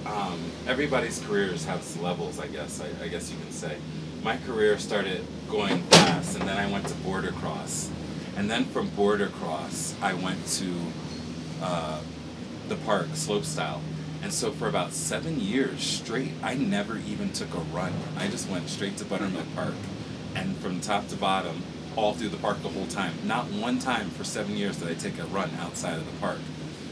Um, 0.06 0.40
everybody's 0.66 1.20
careers 1.20 1.64
have 1.64 1.84
levels, 2.00 2.38
I 2.40 2.48
guess. 2.48 2.80
I, 2.80 3.04
I 3.04 3.08
guess 3.08 3.30
you 3.30 3.38
can 3.38 3.50
say. 3.52 3.76
My 4.22 4.36
career 4.38 4.78
started 4.78 5.24
going 5.48 5.82
fast, 5.84 6.38
and 6.38 6.48
then 6.48 6.56
I 6.58 6.70
went 6.70 6.86
to 6.88 6.94
boardercross, 6.94 7.90
and 8.36 8.50
then 8.50 8.64
from 8.66 8.88
boardercross, 8.90 10.00
I 10.00 10.14
went 10.14 10.46
to 10.58 10.74
uh, 11.62 12.00
the 12.68 12.76
park 12.76 13.08
slope 13.14 13.44
style. 13.44 13.82
And 14.22 14.32
so 14.32 14.52
for 14.52 14.68
about 14.68 14.92
seven 14.92 15.40
years 15.40 15.82
straight, 15.82 16.32
I 16.42 16.54
never 16.54 16.98
even 16.98 17.32
took 17.32 17.52
a 17.54 17.58
run. 17.58 17.92
I 18.16 18.28
just 18.28 18.48
went 18.48 18.68
straight 18.68 18.96
to 18.98 19.04
Buttermilk 19.04 19.52
Park, 19.56 19.74
and 20.34 20.56
from 20.58 20.80
top 20.80 21.08
to 21.08 21.16
bottom, 21.16 21.62
all 21.96 22.14
through 22.14 22.28
the 22.28 22.36
park 22.36 22.62
the 22.62 22.68
whole 22.68 22.86
time. 22.86 23.14
Not 23.24 23.46
one 23.46 23.78
time 23.78 24.10
for 24.10 24.24
seven 24.24 24.56
years 24.56 24.78
did 24.78 24.88
I 24.88 24.94
take 24.94 25.18
a 25.18 25.24
run 25.24 25.50
outside 25.58 25.98
of 25.98 26.06
the 26.06 26.18
park. 26.20 26.38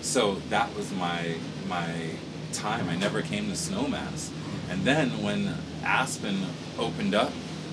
So 0.02 0.37
that 0.49 0.75
was 0.75 0.93
my 0.93 1.37
my 1.69 2.11
time. 2.52 2.88
I 2.88 2.97
never 2.97 3.23
came 3.23 3.47
to 3.47 3.52
Snowmass. 3.54 4.30
And 4.71 4.85
then 4.85 5.23
when 5.23 5.54
Aspen 5.85 6.38
opened 6.78 7.14
up 7.14 7.33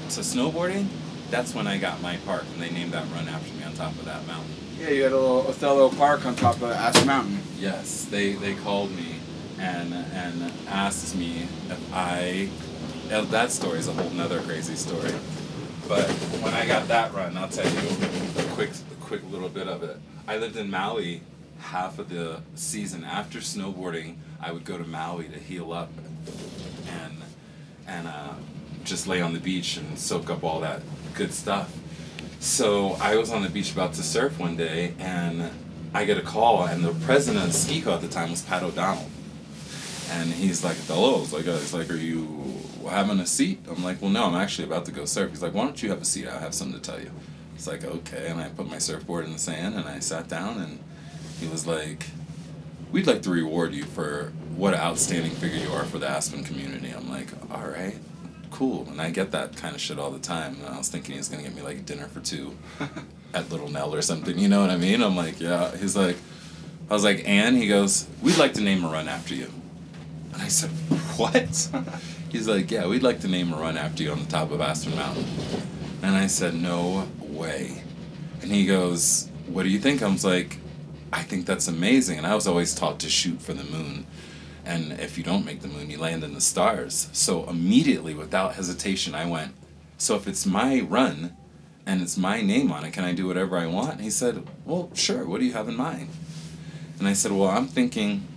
to 0.10 0.22
snowboarding, 0.22 0.88
that's 1.30 1.54
when 1.54 1.68
I 1.68 1.78
got 1.78 2.02
my 2.02 2.18
park, 2.26 2.46
and 2.54 2.62
they 2.62 2.70
named 2.72 2.94
that 2.94 3.06
run 3.12 3.28
after 3.28 3.54
me 3.54 3.64
on 3.64 3.74
top 3.74 3.92
of 3.94 4.06
that 4.06 4.26
mountain. 4.26 4.52
Yeah, 4.80 4.90
you 4.90 5.04
had 5.04 5.12
a 5.12 5.18
little 5.18 5.48
Othello 5.48 5.90
Park 5.90 6.26
on 6.26 6.36
top 6.36 6.56
of 6.58 6.72
Aspen 6.72 7.08
Mountain. 7.08 7.40
Yes, 7.60 8.06
they, 8.06 8.34
they 8.34 8.54
called 8.56 8.92
me 8.92 9.16
and 9.60 9.92
and 9.94 10.52
asked 10.68 11.16
me 11.16 11.48
if 11.70 11.94
I. 11.94 12.50
uh, 13.12 13.22
That 13.26 13.52
story 13.52 13.80
is 13.80 13.88
a 13.88 13.94
whole 13.94 14.10
nother 14.12 14.40
crazy 14.42 14.76
story. 14.76 15.12
But 15.88 16.08
when 16.44 16.54
I 16.54 16.66
got 16.68 16.88
that 16.90 17.14
run, 17.14 17.36
I'll 17.38 17.50
tell 17.50 17.66
you 17.66 17.90
a 18.38 18.44
quick 18.54 18.70
a 18.92 18.96
quick 19.04 19.22
little 19.32 19.50
bit 19.50 19.68
of 19.68 19.84
it. 19.84 19.98
I 20.28 20.38
lived 20.38 20.58
in 20.58 20.70
Maui 20.70 21.22
half 21.60 22.00
of 22.00 22.10
the 22.10 22.42
season. 22.56 23.04
After 23.04 23.40
snowboarding, 23.40 24.16
I 24.42 24.52
would 24.52 24.66
go 24.66 24.78
to 24.78 24.84
Maui 24.84 25.26
to 25.26 25.40
heal 25.40 25.74
up 25.74 25.90
and 26.88 27.18
and 27.88 28.08
uh, 28.08 28.34
just 28.84 29.08
lay 29.08 29.22
on 29.22 29.34
the 29.34 29.40
beach 29.40 29.78
and 29.78 29.98
soak 29.98 30.30
up 30.30 30.44
all 30.44 30.60
that 30.62 30.82
good 31.14 31.34
stuff. 31.34 31.76
So 32.40 32.92
I 33.02 33.16
was 33.16 33.32
on 33.32 33.42
the 33.42 33.50
beach 33.50 33.72
about 33.72 33.94
to 33.94 34.04
surf 34.04 34.38
one 34.40 34.56
day, 34.56 34.94
and 35.00 35.50
I 35.94 36.06
get 36.06 36.18
a 36.18 36.22
call, 36.22 36.66
and 36.66 36.84
the 36.84 36.94
president 37.06 37.46
of 37.46 37.52
SkiCo 37.52 37.88
at 37.96 38.02
the 38.02 38.08
time 38.08 38.30
was 38.30 38.42
Pat 38.44 38.62
O'Donnell, 38.62 39.10
and 40.12 40.32
he's 40.32 40.64
like, 40.64 40.78
"Hello," 40.88 41.22
it's 41.22 41.34
like, 41.34 41.48
"It's 41.48 41.74
like, 41.74 41.90
are 41.90 41.96
you 41.96 42.62
having 42.90 43.20
a 43.20 43.26
seat?" 43.26 43.60
I'm 43.70 43.84
like, 43.84 44.02
"Well, 44.02 44.12
no, 44.12 44.26
I'm 44.26 44.36
actually 44.36 44.68
about 44.68 44.86
to 44.86 44.92
go 44.92 45.06
surf." 45.06 45.32
He's 45.32 45.42
like, 45.42 45.54
"Why 45.54 45.64
don't 45.64 45.82
you 45.82 45.90
have 45.90 46.02
a 46.02 46.06
seat? 46.06 46.28
I 46.28 46.40
have 46.40 46.54
something 46.54 46.80
to 46.80 46.92
tell 46.92 47.00
you." 47.00 47.12
It's 47.56 47.68
like, 47.68 47.84
"Okay," 47.84 48.28
and 48.28 48.40
I 48.40 48.50
put 48.50 48.70
my 48.70 48.78
surfboard 48.78 49.26
in 49.26 49.34
the 49.34 49.40
sand, 49.40 49.76
and 49.76 49.88
I 49.88 50.00
sat 50.00 50.28
down, 50.28 50.60
and 50.60 50.80
he 51.40 51.48
was 51.48 51.66
like, 51.66 52.06
"We'd 52.92 53.08
like 53.08 53.22
to 53.24 53.30
reward 53.30 53.74
you 53.74 53.84
for 53.84 54.34
what 54.56 54.74
an 54.74 54.80
outstanding 54.80 55.32
figure 55.32 55.60
you 55.60 55.72
are 55.74 55.86
for 55.86 56.00
the 56.00 56.08
Aspen 56.10 56.44
community." 56.44 56.90
I'm 56.90 57.10
like, 57.10 57.28
"All 57.52 57.68
right." 57.68 57.96
Cool, 58.50 58.88
and 58.90 59.02
I 59.02 59.12
get 59.12 59.32
that 59.32 59.56
kind 59.56 59.76
of 59.76 59.82
shit 59.82 60.00
all 60.00 60.10
the 60.10 60.20
time. 60.20 60.58
And 60.64 60.74
I 60.74 60.78
was 60.78 60.88
thinking 60.88 61.16
he's 61.16 61.28
gonna 61.28 61.44
get 61.44 61.54
me 61.54 61.62
like 61.62 61.86
dinner 61.86 62.08
for 62.08 62.22
two 62.22 62.56
at 63.34 63.50
Little 63.52 63.70
Nell 63.70 63.94
or 63.94 64.02
something. 64.02 64.38
You 64.40 64.48
know 64.48 64.62
what 64.62 64.70
I 64.70 64.78
mean? 64.78 65.04
I'm 65.04 65.16
like, 65.16 65.40
yeah. 65.40 65.76
He's 65.76 65.96
like, 65.96 66.18
I 66.90 66.94
was 66.94 67.04
like, 67.04 67.24
and 67.28 67.58
he 67.58 67.68
goes, 67.68 68.08
we'd 68.22 68.38
like 68.38 68.54
to 68.54 68.62
name 68.62 68.86
a 68.86 68.90
run 68.90 69.08
after 69.10 69.36
you. 69.36 69.52
And 70.34 70.42
I 70.42 70.48
said, 70.48 70.70
what? 71.18 71.70
He's 72.30 72.48
like, 72.48 72.72
yeah, 72.72 72.88
we'd 72.88 73.04
like 73.04 73.22
to 73.22 73.28
name 73.28 73.54
a 73.54 73.58
run 73.58 73.78
after 73.78 74.04
you 74.04 74.12
on 74.12 74.20
the 74.20 74.30
top 74.30 74.52
of 74.52 74.62
Aspen 74.62 74.96
Mountain. 74.96 75.26
And 76.02 76.16
I 76.16 76.28
said, 76.28 76.54
no 76.54 77.08
way. 77.20 77.84
And 78.42 78.52
he 78.52 78.66
goes, 78.66 79.30
what 79.48 79.64
do 79.64 79.70
you 79.70 79.80
think? 79.80 80.02
I 80.02 80.08
was 80.08 80.24
like, 80.24 80.58
I 81.12 81.24
think 81.24 81.46
that's 81.46 81.68
amazing. 81.68 82.18
And 82.18 82.28
I 82.28 82.36
was 82.36 82.48
always 82.48 82.76
taught 82.76 83.00
to 83.00 83.10
shoot 83.10 83.42
for 83.42 83.54
the 83.54 83.64
moon. 83.64 84.06
And 84.66 84.94
if 84.94 85.18
you 85.18 85.24
don't 85.24 85.46
make 85.46 85.62
the 85.62 85.68
moon, 85.68 85.90
you 85.90 85.98
land 85.98 86.24
in 86.24 86.34
the 86.34 86.42
stars. 86.42 87.10
So 87.14 87.50
immediately, 87.50 88.14
without 88.14 88.56
hesitation, 88.56 89.16
I 89.16 89.26
went, 89.26 89.54
so 89.98 90.16
if 90.16 90.28
it's 90.28 90.46
my 90.46 90.82
run 90.82 91.36
and 91.86 92.02
it's 92.02 92.18
my 92.18 92.42
name 92.42 92.72
on 92.72 92.84
it, 92.84 92.92
can 92.92 93.06
I 93.06 93.14
do 93.14 93.28
whatever 93.28 93.58
I 93.58 93.66
want? 93.66 93.94
And 93.94 94.02
he 94.02 94.10
said, 94.10 94.46
well, 94.66 94.90
sure. 94.94 95.26
What 95.26 95.40
do 95.40 95.46
you 95.46 95.54
have 95.54 95.70
in 95.70 95.78
mind? 95.78 96.10
And 97.00 97.08
I 97.08 97.14
said, 97.14 97.32
well, 97.32 97.48
I'm 97.48 97.68
thinking 97.68 98.28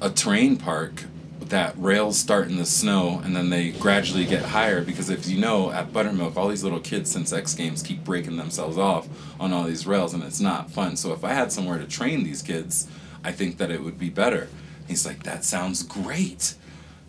a 0.00 0.08
terrain 0.08 0.56
park 0.56 1.04
that 1.40 1.74
rails 1.76 2.18
start 2.18 2.48
in 2.48 2.56
the 2.56 2.64
snow 2.64 3.20
and 3.24 3.36
then 3.36 3.50
they 3.50 3.70
gradually 3.70 4.24
get 4.24 4.42
higher 4.42 4.82
because 4.82 5.10
if 5.10 5.26
you 5.26 5.38
know 5.38 5.70
at 5.70 5.92
Buttermilk 5.92 6.36
all 6.36 6.48
these 6.48 6.62
little 6.62 6.80
kids 6.80 7.10
since 7.10 7.32
X 7.32 7.54
Games 7.54 7.82
keep 7.82 8.04
breaking 8.04 8.36
themselves 8.36 8.78
off 8.78 9.08
on 9.38 9.52
all 9.52 9.64
these 9.64 9.86
rails 9.86 10.14
and 10.14 10.22
it's 10.22 10.40
not 10.40 10.70
fun. 10.70 10.96
So 10.96 11.12
if 11.12 11.24
I 11.24 11.32
had 11.32 11.52
somewhere 11.52 11.78
to 11.78 11.86
train 11.86 12.24
these 12.24 12.42
kids, 12.42 12.88
I 13.22 13.32
think 13.32 13.58
that 13.58 13.70
it 13.70 13.82
would 13.82 13.98
be 13.98 14.10
better. 14.10 14.48
He's 14.86 15.06
like, 15.06 15.22
that 15.24 15.44
sounds 15.44 15.82
great. 15.82 16.54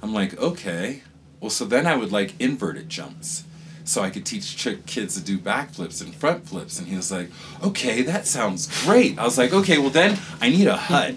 I'm 0.02 0.14
like, 0.14 0.38
okay. 0.40 1.02
Well, 1.40 1.50
so 1.50 1.66
then 1.66 1.86
I 1.86 1.96
would 1.96 2.12
like 2.12 2.40
inverted 2.40 2.90
jumps. 2.90 3.44
So 3.84 4.02
I 4.02 4.10
could 4.10 4.26
teach 4.26 4.58
ch- 4.58 4.84
kids 4.88 5.16
to 5.16 5.22
do 5.24 5.38
backflips 5.38 6.02
and 6.02 6.14
front 6.16 6.48
flips. 6.48 6.80
And 6.80 6.88
he 6.88 6.96
was 6.96 7.12
like, 7.12 7.30
okay, 7.64 8.02
that 8.02 8.26
sounds 8.26 8.84
great. 8.84 9.20
I 9.20 9.26
was 9.26 9.38
like, 9.38 9.54
okay, 9.54 9.78
well 9.78 9.92
then 9.92 10.18
I 10.42 10.50
need 10.50 10.68
a 10.68 10.78
hut 10.78 11.16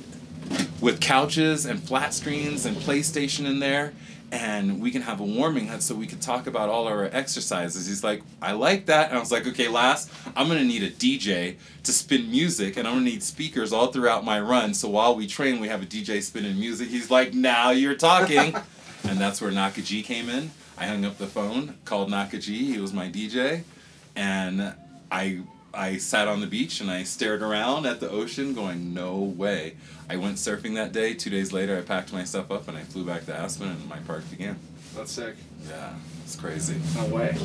with 0.80 1.00
couches 1.00 1.66
and 1.66 1.82
flat 1.82 2.14
screens 2.14 2.66
and 2.66 2.76
PlayStation 2.76 3.46
in 3.46 3.58
there. 3.58 3.92
And 4.30 4.80
we 4.82 4.90
can 4.90 5.02
have 5.02 5.20
a 5.20 5.24
warming 5.24 5.68
hut 5.68 5.82
so 5.82 5.94
we 5.94 6.06
can 6.06 6.18
talk 6.18 6.46
about 6.46 6.68
all 6.68 6.86
our 6.86 7.04
exercises. 7.04 7.86
He's 7.86 8.04
like, 8.04 8.22
I 8.42 8.52
like 8.52 8.86
that. 8.86 9.08
And 9.08 9.16
I 9.16 9.20
was 9.20 9.32
like, 9.32 9.46
okay, 9.46 9.68
last, 9.68 10.10
I'm 10.36 10.48
gonna 10.48 10.64
need 10.64 10.82
a 10.82 10.90
DJ 10.90 11.56
to 11.84 11.92
spin 11.92 12.30
music 12.30 12.76
and 12.76 12.86
I'm 12.86 12.96
gonna 12.96 13.06
need 13.06 13.22
speakers 13.22 13.72
all 13.72 13.86
throughout 13.86 14.26
my 14.26 14.38
run. 14.38 14.74
So 14.74 14.90
while 14.90 15.14
we 15.14 15.26
train, 15.26 15.60
we 15.60 15.68
have 15.68 15.82
a 15.82 15.86
DJ 15.86 16.22
spinning 16.22 16.58
music. 16.60 16.88
He's 16.88 17.10
like, 17.10 17.32
now 17.32 17.70
you're 17.70 17.94
talking. 17.94 18.54
and 19.04 19.18
that's 19.18 19.40
where 19.40 19.50
Nakaji 19.50 20.04
came 20.04 20.28
in. 20.28 20.50
I 20.76 20.86
hung 20.86 21.04
up 21.04 21.18
the 21.18 21.26
phone, 21.26 21.74
called 21.84 22.10
Nakaji, 22.10 22.58
he 22.58 22.78
was 22.78 22.92
my 22.92 23.08
DJ, 23.08 23.62
and 24.14 24.74
I 25.10 25.40
I 25.74 25.98
sat 25.98 26.28
on 26.28 26.40
the 26.40 26.46
beach 26.46 26.80
and 26.80 26.90
I 26.90 27.02
stared 27.02 27.42
around 27.42 27.86
at 27.86 28.00
the 28.00 28.08
ocean 28.08 28.54
going, 28.54 28.94
no 28.94 29.16
way. 29.18 29.76
I 30.08 30.16
went 30.16 30.36
surfing 30.36 30.74
that 30.76 30.92
day. 30.92 31.14
Two 31.14 31.30
days 31.30 31.52
later, 31.52 31.76
I 31.76 31.82
packed 31.82 32.12
my 32.12 32.24
stuff 32.24 32.50
up 32.50 32.68
and 32.68 32.76
I 32.76 32.82
flew 32.82 33.04
back 33.04 33.26
to 33.26 33.34
Aspen 33.34 33.68
and 33.68 33.88
my 33.88 33.98
park 33.98 34.28
began. 34.30 34.58
That's 34.96 35.12
sick. 35.12 35.36
Yeah, 35.68 35.92
it's 36.24 36.34
crazy. 36.36 36.76
No 36.96 37.04
way. 37.06 37.36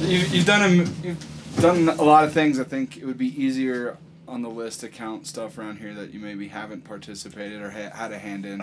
You, 0.00 0.18
you've 0.18 0.46
done 0.46 0.62
a, 0.62 0.74
you've 1.06 1.26
done 1.60 1.88
a 1.90 2.02
lot 2.02 2.24
of 2.24 2.32
things. 2.32 2.58
I 2.58 2.64
think 2.64 2.96
it 2.96 3.04
would 3.04 3.18
be 3.18 3.28
easier 3.40 3.98
on 4.26 4.42
the 4.42 4.48
list 4.50 4.80
to 4.80 4.88
count 4.88 5.26
stuff 5.26 5.58
around 5.58 5.78
here 5.78 5.92
that 5.94 6.14
you 6.14 6.20
maybe 6.20 6.48
haven't 6.48 6.84
participated 6.84 7.60
or 7.60 7.70
ha- 7.70 7.90
had 7.94 8.12
a 8.12 8.18
hand 8.18 8.46
in. 8.46 8.62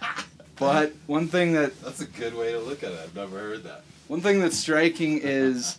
but 0.56 0.92
one 1.06 1.28
thing 1.28 1.52
that 1.52 1.80
That's 1.82 2.00
a 2.00 2.06
good 2.06 2.34
way 2.34 2.52
to 2.52 2.58
look 2.58 2.82
at 2.82 2.90
it. 2.92 2.98
I've 3.02 3.14
never 3.14 3.38
heard 3.38 3.62
that. 3.64 3.84
one 4.08 4.20
thing 4.20 4.40
that's 4.40 4.58
striking 4.58 5.20
is 5.22 5.78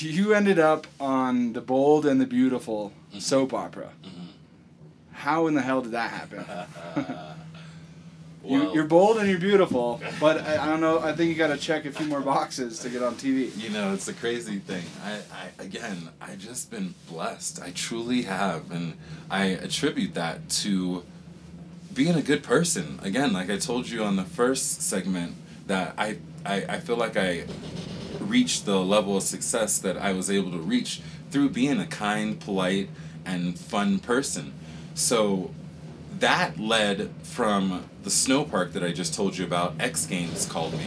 you 0.00 0.32
ended 0.34 0.58
up 0.58 0.86
on 0.98 1.52
the 1.52 1.60
Bold 1.60 2.06
and 2.06 2.20
the 2.20 2.26
Beautiful 2.26 2.92
mm-hmm. 3.10 3.18
soap 3.18 3.52
opera. 3.52 3.90
Mm-hmm. 4.04 4.26
How 5.12 5.46
in 5.46 5.54
the 5.54 5.62
hell 5.62 5.82
did 5.82 5.92
that 5.92 6.10
happen? 6.10 6.44
You, 8.44 8.58
Well- 8.58 8.74
you're 8.74 8.84
bold 8.86 9.18
and 9.18 9.30
you're 9.30 9.38
beautiful, 9.38 10.00
but 10.18 10.40
I, 10.40 10.64
I 10.64 10.66
don't 10.66 10.80
know. 10.80 10.98
I 10.98 11.12
think 11.12 11.28
you 11.28 11.36
got 11.36 11.54
to 11.54 11.56
check 11.56 11.84
a 11.84 11.92
few 11.92 12.06
more 12.06 12.20
boxes 12.20 12.80
to 12.80 12.88
get 12.88 13.00
on 13.00 13.14
TV. 13.14 13.56
You 13.56 13.70
know, 13.70 13.92
it's 13.92 14.08
a 14.08 14.12
crazy 14.12 14.58
thing. 14.58 14.82
I, 15.04 15.12
I 15.12 15.62
again, 15.62 16.08
I 16.20 16.34
just 16.34 16.68
been 16.68 16.96
blessed. 17.08 17.62
I 17.62 17.70
truly 17.70 18.22
have, 18.22 18.72
and 18.72 18.94
I 19.30 19.44
attribute 19.44 20.14
that 20.14 20.48
to 20.50 21.04
being 21.94 22.16
a 22.16 22.20
good 22.22 22.42
person. 22.42 22.98
Again, 23.04 23.32
like 23.32 23.48
I 23.48 23.58
told 23.58 23.88
you 23.88 24.02
on 24.02 24.16
the 24.16 24.24
first 24.24 24.82
segment, 24.82 25.36
that 25.66 25.94
I, 25.96 26.18
I, 26.44 26.64
I 26.68 26.80
feel 26.80 26.96
like 26.96 27.16
I 27.16 27.44
reached 28.32 28.64
the 28.64 28.78
level 28.78 29.14
of 29.14 29.22
success 29.22 29.78
that 29.78 29.98
I 29.98 30.14
was 30.14 30.30
able 30.30 30.50
to 30.52 30.58
reach 30.58 31.02
through 31.30 31.50
being 31.50 31.78
a 31.78 31.86
kind, 31.86 32.40
polite, 32.40 32.88
and 33.26 33.58
fun 33.58 33.98
person. 33.98 34.54
So 34.94 35.50
that 36.18 36.58
led 36.58 37.10
from 37.22 37.84
the 38.02 38.10
snow 38.10 38.44
park 38.44 38.72
that 38.72 38.82
I 38.82 38.90
just 38.90 39.12
told 39.14 39.36
you 39.36 39.44
about. 39.44 39.74
X 39.78 40.06
Games 40.06 40.46
called 40.46 40.72
me, 40.72 40.86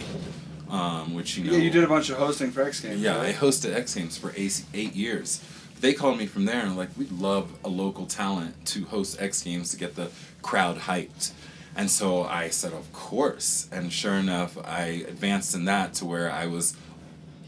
um, 0.70 1.14
which 1.14 1.38
you 1.38 1.44
know. 1.44 1.52
Yeah, 1.54 1.60
you 1.60 1.70
did 1.70 1.84
a 1.84 1.88
bunch 1.88 2.10
of 2.10 2.18
hosting 2.18 2.50
for 2.52 2.64
X 2.64 2.80
Games. 2.80 3.00
Yeah, 3.00 3.22
I 3.22 3.32
hosted 3.32 3.76
X 3.76 3.94
Games 3.94 4.18
for 4.18 4.34
eight, 4.36 4.64
eight 4.74 4.96
years. 4.96 5.40
They 5.82 5.94
called 5.94 6.18
me 6.18 6.26
from 6.26 6.46
there 6.46 6.62
and 6.66 6.76
like, 6.76 6.90
we'd 6.98 7.12
love 7.12 7.52
a 7.64 7.70
local 7.70 8.08
talent 8.08 8.66
to 8.68 8.86
host 8.86 9.22
X 9.22 9.44
Games 9.44 9.70
to 9.72 9.78
get 9.78 9.96
the 9.96 10.10
crowd 10.42 10.78
hyped. 10.90 11.32
And 11.76 11.92
so 11.92 12.24
I 12.24 12.50
said, 12.50 12.74
of 12.74 12.92
course. 12.94 13.68
And 13.72 13.92
sure 13.92 14.16
enough, 14.16 14.58
I 14.66 15.06
advanced 15.14 15.54
in 15.54 15.66
that 15.66 15.94
to 15.96 16.06
where 16.06 16.32
I 16.32 16.46
was 16.48 16.76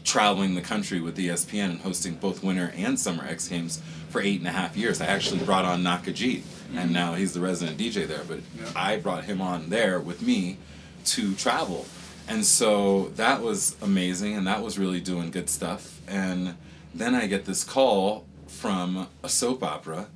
traveling 0.04 0.54
the 0.54 0.60
country 0.60 1.00
with 1.00 1.16
ESPN 1.16 1.70
and 1.70 1.80
hosting 1.80 2.14
both 2.14 2.42
winter 2.42 2.72
and 2.76 2.98
summer 2.98 3.24
X 3.24 3.48
Games 3.48 3.82
for 4.08 4.20
eight 4.20 4.38
and 4.38 4.48
a 4.48 4.52
half 4.52 4.76
years. 4.76 5.00
I 5.00 5.06
actually 5.06 5.44
brought 5.44 5.64
on 5.64 5.82
Nakajit, 5.82 6.42
and 6.70 6.84
mm-hmm. 6.86 6.92
now 6.92 7.14
he's 7.14 7.34
the 7.34 7.40
resident 7.40 7.78
DJ 7.78 8.06
there. 8.06 8.24
But 8.26 8.40
Yeah. 8.58 8.70
I 8.74 8.96
brought 8.96 9.24
him 9.24 9.40
on 9.40 9.70
there 9.70 10.00
with 10.00 10.22
me 10.22 10.58
to 11.06 11.34
travel. 11.34 11.86
And 12.26 12.44
so 12.44 13.08
that 13.16 13.42
was 13.42 13.76
amazing, 13.80 14.34
and 14.34 14.46
that 14.46 14.62
was 14.62 14.78
really 14.78 15.00
doing 15.00 15.30
good 15.30 15.48
stuff. 15.48 16.00
And 16.06 16.56
then 16.94 17.14
I 17.14 17.26
get 17.26 17.46
this 17.46 17.64
call 17.64 18.26
from 18.46 19.08
a 19.22 19.28
soap 19.28 19.62
opera, 19.62 20.08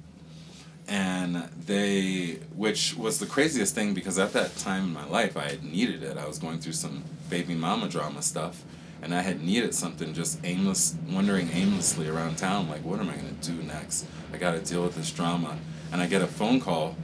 and 0.89 1.49
they, 1.67 2.39
which 2.55 2.97
was 2.97 3.19
the 3.19 3.27
craziest 3.27 3.75
thing 3.75 3.95
because 3.95 4.19
at 4.19 4.33
that 4.33 4.57
time 4.57 4.85
in 4.85 4.93
my 4.93 5.07
life 5.07 5.37
I 5.37 5.45
had 5.49 5.65
needed 5.65 6.03
it. 6.03 6.19
I 6.19 6.27
was 6.27 6.39
going 6.39 6.59
through 6.59 6.73
some 6.73 7.05
baby 7.31 7.55
mama 7.55 7.89
drama 7.89 8.21
stuff, 8.21 8.63
and 9.03 9.13
I 9.15 9.21
had 9.21 9.43
needed 9.43 9.75
something 9.75 10.15
just 10.15 10.39
aimless, 10.45 10.95
wandering 11.11 11.51
aimlessly 11.53 12.09
around 12.09 12.39
town, 12.39 12.69
like, 12.69 12.85
what 12.85 13.01
am 13.01 13.11
I 13.11 13.17
going 13.17 13.37
to 13.37 13.51
do 13.51 13.63
next? 13.63 14.07
I 14.33 14.39
got 14.39 14.53
to 14.53 14.61
deal 14.61 14.83
with 14.83 14.95
this 14.95 15.11
drama. 15.11 15.59
And 15.93 16.01
I 16.01 16.07
get 16.07 16.23
a 16.23 16.27
phone 16.27 16.61
call, 16.61 16.97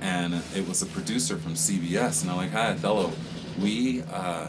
and 0.00 0.42
it 0.56 0.66
was 0.66 0.82
a 0.82 0.86
producer 0.86 1.36
from 1.36 1.54
CBS, 1.54 2.22
and 2.22 2.30
I'm 2.30 2.38
like, 2.38 2.50
hi, 2.50 2.70
Othello, 2.70 3.12
we, 3.60 4.02
uh, 4.12 4.48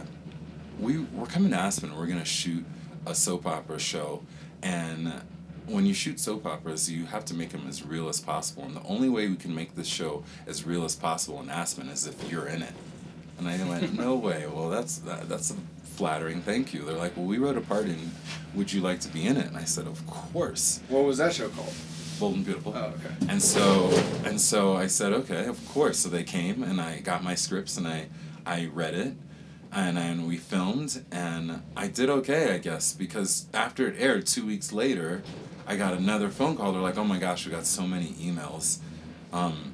we, 0.80 1.00
we're 1.00 1.28
coming 1.28 1.52
to 1.52 1.58
Aspen, 1.58 1.96
we're 1.96 2.08
going 2.08 2.20
to 2.20 2.26
shoot 2.26 2.66
a 3.06 3.14
soap 3.14 3.46
opera 3.46 3.78
show, 3.78 4.24
and 4.64 5.14
when 5.68 5.86
you 5.86 5.94
shoot 5.94 6.20
soap 6.20 6.46
operas, 6.46 6.90
you 6.90 7.06
have 7.06 7.26
to 7.26 7.34
make 7.34 7.50
them 7.50 7.68
as 7.68 7.86
real 7.86 8.10
as 8.10 8.20
possible. 8.20 8.64
And 8.64 8.76
the 8.76 8.84
only 8.84 9.10
way 9.10 9.28
we 9.28 9.36
can 9.36 9.54
make 9.54 9.76
this 9.76 9.88
show 9.88 10.24
as 10.48 10.66
real 10.66 10.84
as 10.84 10.96
possible 10.96 11.40
in 11.42 11.50
Aspen 11.50 11.88
is 11.90 12.06
if 12.06 12.30
you're 12.30 12.48
in 12.48 12.62
it. 12.62 12.74
And 13.38 13.48
I 13.48 13.64
went, 13.68 13.94
no 13.98 14.16
way. 14.16 14.46
Well, 14.46 14.70
that's 14.70 14.98
that, 15.00 15.30
that's 15.30 15.52
a 15.52 15.56
flattering 15.94 16.42
thank 16.42 16.74
you. 16.74 16.84
They're 16.84 16.96
like, 16.96 17.16
well, 17.16 17.26
we 17.26 17.38
wrote 17.38 17.58
a 17.58 17.62
part 17.62 17.86
in. 17.86 18.12
Would 18.56 18.72
you 18.72 18.82
like 18.82 19.00
to 19.02 19.10
be 19.10 19.26
in 19.26 19.38
it? 19.38 19.48
And 19.48 19.58
I 19.58 19.64
said, 19.64 19.88
of 19.88 20.06
course. 20.08 20.80
What 20.90 21.06
was 21.06 21.18
that 21.18 21.34
show 21.34 21.50
called? 21.50 21.74
Bold 22.20 22.36
and 22.36 22.46
beautiful. 22.46 22.74
Oh, 22.76 22.94
okay. 23.00 23.14
And 23.30 23.42
so 23.42 23.90
and 24.26 24.40
so 24.40 24.76
I 24.76 24.88
said, 24.88 25.14
okay, 25.14 25.46
of 25.46 25.66
course. 25.70 26.00
So 26.00 26.10
they 26.10 26.24
came 26.24 26.64
and 26.64 26.80
I 26.80 27.00
got 27.00 27.24
my 27.24 27.36
scripts 27.36 27.78
and 27.78 27.88
I 27.88 28.08
I 28.46 28.70
read 28.74 28.94
it 28.94 29.16
and 29.76 29.98
then 29.98 30.28
we 30.28 30.38
filmed 30.38 31.04
and 31.12 31.62
I 31.76 31.88
did 31.88 32.10
okay, 32.10 32.54
I 32.54 32.58
guess, 32.60 32.94
because 32.94 33.48
after 33.54 33.88
it 33.88 33.96
aired 33.98 34.28
two 34.28 34.46
weeks 34.46 34.72
later, 34.72 35.24
I 35.66 35.76
got 35.78 35.94
another 35.94 36.30
phone 36.30 36.58
call. 36.58 36.72
They're 36.72 36.82
like, 36.82 36.98
oh 36.98 37.04
my 37.04 37.18
gosh, 37.18 37.46
we 37.46 37.52
got 37.52 37.66
so 37.66 37.88
many 37.88 38.10
emails. 38.14 38.80
Um, 39.32 39.74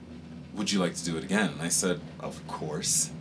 would 0.54 0.72
you 0.72 0.80
like 0.80 0.96
to 0.96 1.04
do 1.04 1.18
it 1.18 1.24
again? 1.24 1.50
And 1.50 1.62
I 1.62 1.68
said, 1.68 2.00
of 2.20 2.46
course. 2.48 3.12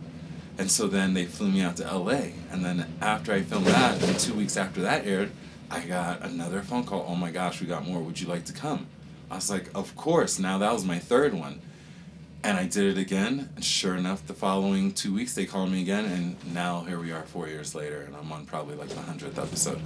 And 0.59 0.69
so 0.69 0.85
then 0.87 1.13
they 1.15 1.25
flew 1.25 1.49
me 1.49 1.61
out 1.61 1.77
to 1.77 1.83
LA. 1.97 2.31
And 2.51 2.63
then 2.63 2.85
after 3.01 3.31
I 3.33 3.41
filmed 3.41 3.65
that, 3.67 4.03
and 4.03 4.19
two 4.19 4.33
weeks 4.35 4.57
after 4.57 4.81
that 4.81 5.07
aired, 5.07 5.31
I 5.71 5.81
got 5.85 6.21
another 6.21 6.61
phone 6.61 6.83
call. 6.83 7.05
Oh 7.07 7.15
my 7.15 7.31
gosh, 7.31 7.61
we 7.61 7.67
got 7.67 7.87
more. 7.87 7.99
Would 8.01 8.19
you 8.19 8.27
like 8.27 8.45
to 8.45 8.53
come? 8.53 8.85
I 9.31 9.35
was 9.35 9.49
like, 9.49 9.69
of 9.73 9.95
course. 9.95 10.37
Now 10.37 10.57
that 10.57 10.73
was 10.73 10.83
my 10.85 10.99
third 10.99 11.33
one. 11.33 11.61
And 12.43 12.57
I 12.57 12.65
did 12.65 12.97
it 12.97 13.01
again. 13.01 13.49
And 13.55 13.63
sure 13.63 13.95
enough, 13.95 14.25
the 14.27 14.33
following 14.33 14.91
two 14.91 15.13
weeks, 15.13 15.33
they 15.33 15.45
called 15.45 15.71
me 15.71 15.81
again. 15.81 16.05
And 16.05 16.53
now 16.53 16.81
here 16.81 16.99
we 16.99 17.11
are 17.11 17.23
four 17.23 17.47
years 17.47 17.73
later. 17.73 18.01
And 18.01 18.15
I'm 18.15 18.31
on 18.31 18.45
probably 18.45 18.75
like 18.75 18.89
the 18.89 18.95
100th 18.95 19.37
episode. 19.41 19.79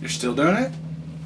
You're 0.00 0.08
still 0.10 0.34
doing 0.34 0.56
it? 0.56 0.72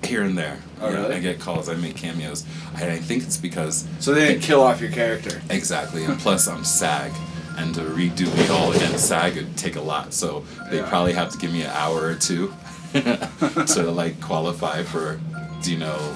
Here 0.05 0.23
and 0.23 0.37
there. 0.37 0.59
Oh, 0.81 0.89
Yeah, 0.91 1.03
really? 1.03 1.15
I 1.15 1.21
get 1.21 1.39
calls. 1.41 1.69
I 1.69 1.75
make 1.75 1.97
cameos. 1.97 2.45
I, 2.75 2.91
I 2.91 2.99
think 2.99 3.23
it's 3.23 3.37
because 3.37 3.87
So 4.01 4.13
they 4.15 4.27
didn't 4.29 4.43
kill 4.43 4.63
off 4.63 4.81
your 4.81 4.91
character. 4.91 5.41
Exactly, 5.51 6.05
and 6.05 6.19
plus 6.19 6.47
I'm 6.49 6.63
SAG, 6.65 7.11
and 7.57 7.75
to 7.75 7.81
redo 7.83 8.27
me 8.37 8.49
all 8.49 8.73
again 8.73 8.97
SAG 8.99 9.37
would 9.37 9.57
take 9.57 9.77
a 9.77 9.81
lot. 9.81 10.13
So 10.13 10.45
they 10.71 10.79
Yeah. 10.79 10.89
probably 10.89 11.13
have 11.15 11.31
to 11.31 11.39
give 11.39 11.53
me 11.53 11.63
an 11.63 11.71
hour 11.71 12.03
or 12.05 12.15
two 12.15 12.53
to 12.93 13.91
like 13.91 14.21
qualify 14.21 14.83
for, 14.83 15.19
do 15.63 15.73
you 15.73 15.79
know, 15.79 16.15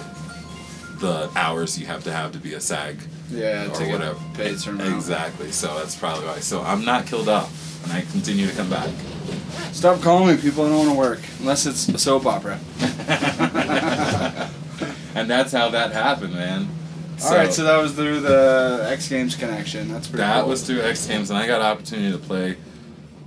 the 1.00 1.30
hours 1.36 1.78
you 1.78 1.86
have 1.86 2.02
to 2.04 2.12
have 2.12 2.32
to 2.32 2.38
be 2.38 2.54
a 2.54 2.60
SAG 2.60 2.96
Yeah, 3.30 3.66
or 3.66 3.74
to 3.74 3.84
get 3.84 3.92
whatever. 3.92 4.18
Exactly. 4.96 5.52
So 5.52 5.78
that's 5.78 5.94
probably 5.96 6.26
why. 6.26 6.40
So 6.40 6.60
I'm 6.62 6.84
not 6.84 7.06
killed 7.06 7.28
off, 7.28 7.84
and 7.84 7.92
I 7.92 8.00
continue 8.10 8.46
to 8.48 8.54
come 8.54 8.68
back. 8.70 8.90
Stop 9.72 10.00
calling 10.00 10.34
me 10.34 10.40
people. 10.40 10.64
I 10.64 10.68
don't 10.70 10.78
want 10.78 10.90
to 10.90 10.96
work 10.96 11.20
unless 11.40 11.66
it's 11.66 11.88
a 11.88 11.98
soap 11.98 12.26
opera. 12.26 12.58
and 15.14 15.30
that's 15.30 15.52
how 15.52 15.68
that 15.70 15.92
happened, 15.92 16.34
man. 16.34 16.68
All 17.24 17.34
right, 17.34 17.52
so 17.52 17.64
that 17.64 17.76
was 17.82 17.92
through 17.94 18.20
the 18.20 18.86
X 18.90 19.08
Games 19.08 19.34
connection. 19.34 19.88
That's 19.88 20.06
pretty. 20.08 20.18
That 20.22 20.40
cool. 20.40 20.50
was 20.50 20.62
through 20.66 20.82
X 20.82 21.06
Games, 21.06 21.30
and 21.30 21.38
I 21.38 21.46
got 21.46 21.60
opportunity 21.62 22.12
to 22.12 22.18
play 22.18 22.56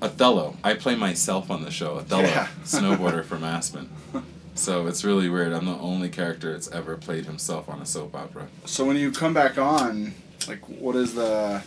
Othello. 0.01 0.55
I 0.63 0.73
play 0.75 0.95
myself 0.95 1.51
on 1.51 1.63
the 1.63 1.71
show, 1.71 1.97
Othello, 1.97 2.23
Yeah. 2.23 2.47
snowboarder 2.63 3.23
from 3.25 3.43
Aspen. 3.43 3.89
So 4.55 4.87
it's 4.87 5.03
really 5.03 5.29
weird. 5.29 5.53
I'm 5.53 5.65
the 5.65 5.77
only 5.77 6.09
character 6.09 6.51
that's 6.51 6.69
ever 6.71 6.95
played 6.97 7.25
himself 7.25 7.69
on 7.69 7.81
a 7.81 7.85
soap 7.85 8.15
opera. 8.15 8.47
So 8.65 8.83
when 8.85 8.97
you 8.97 9.11
come 9.11 9.33
back 9.33 9.57
on, 9.57 10.13
like, 10.47 10.59
what 10.67 10.95
is 10.95 11.13
the, 11.13 11.61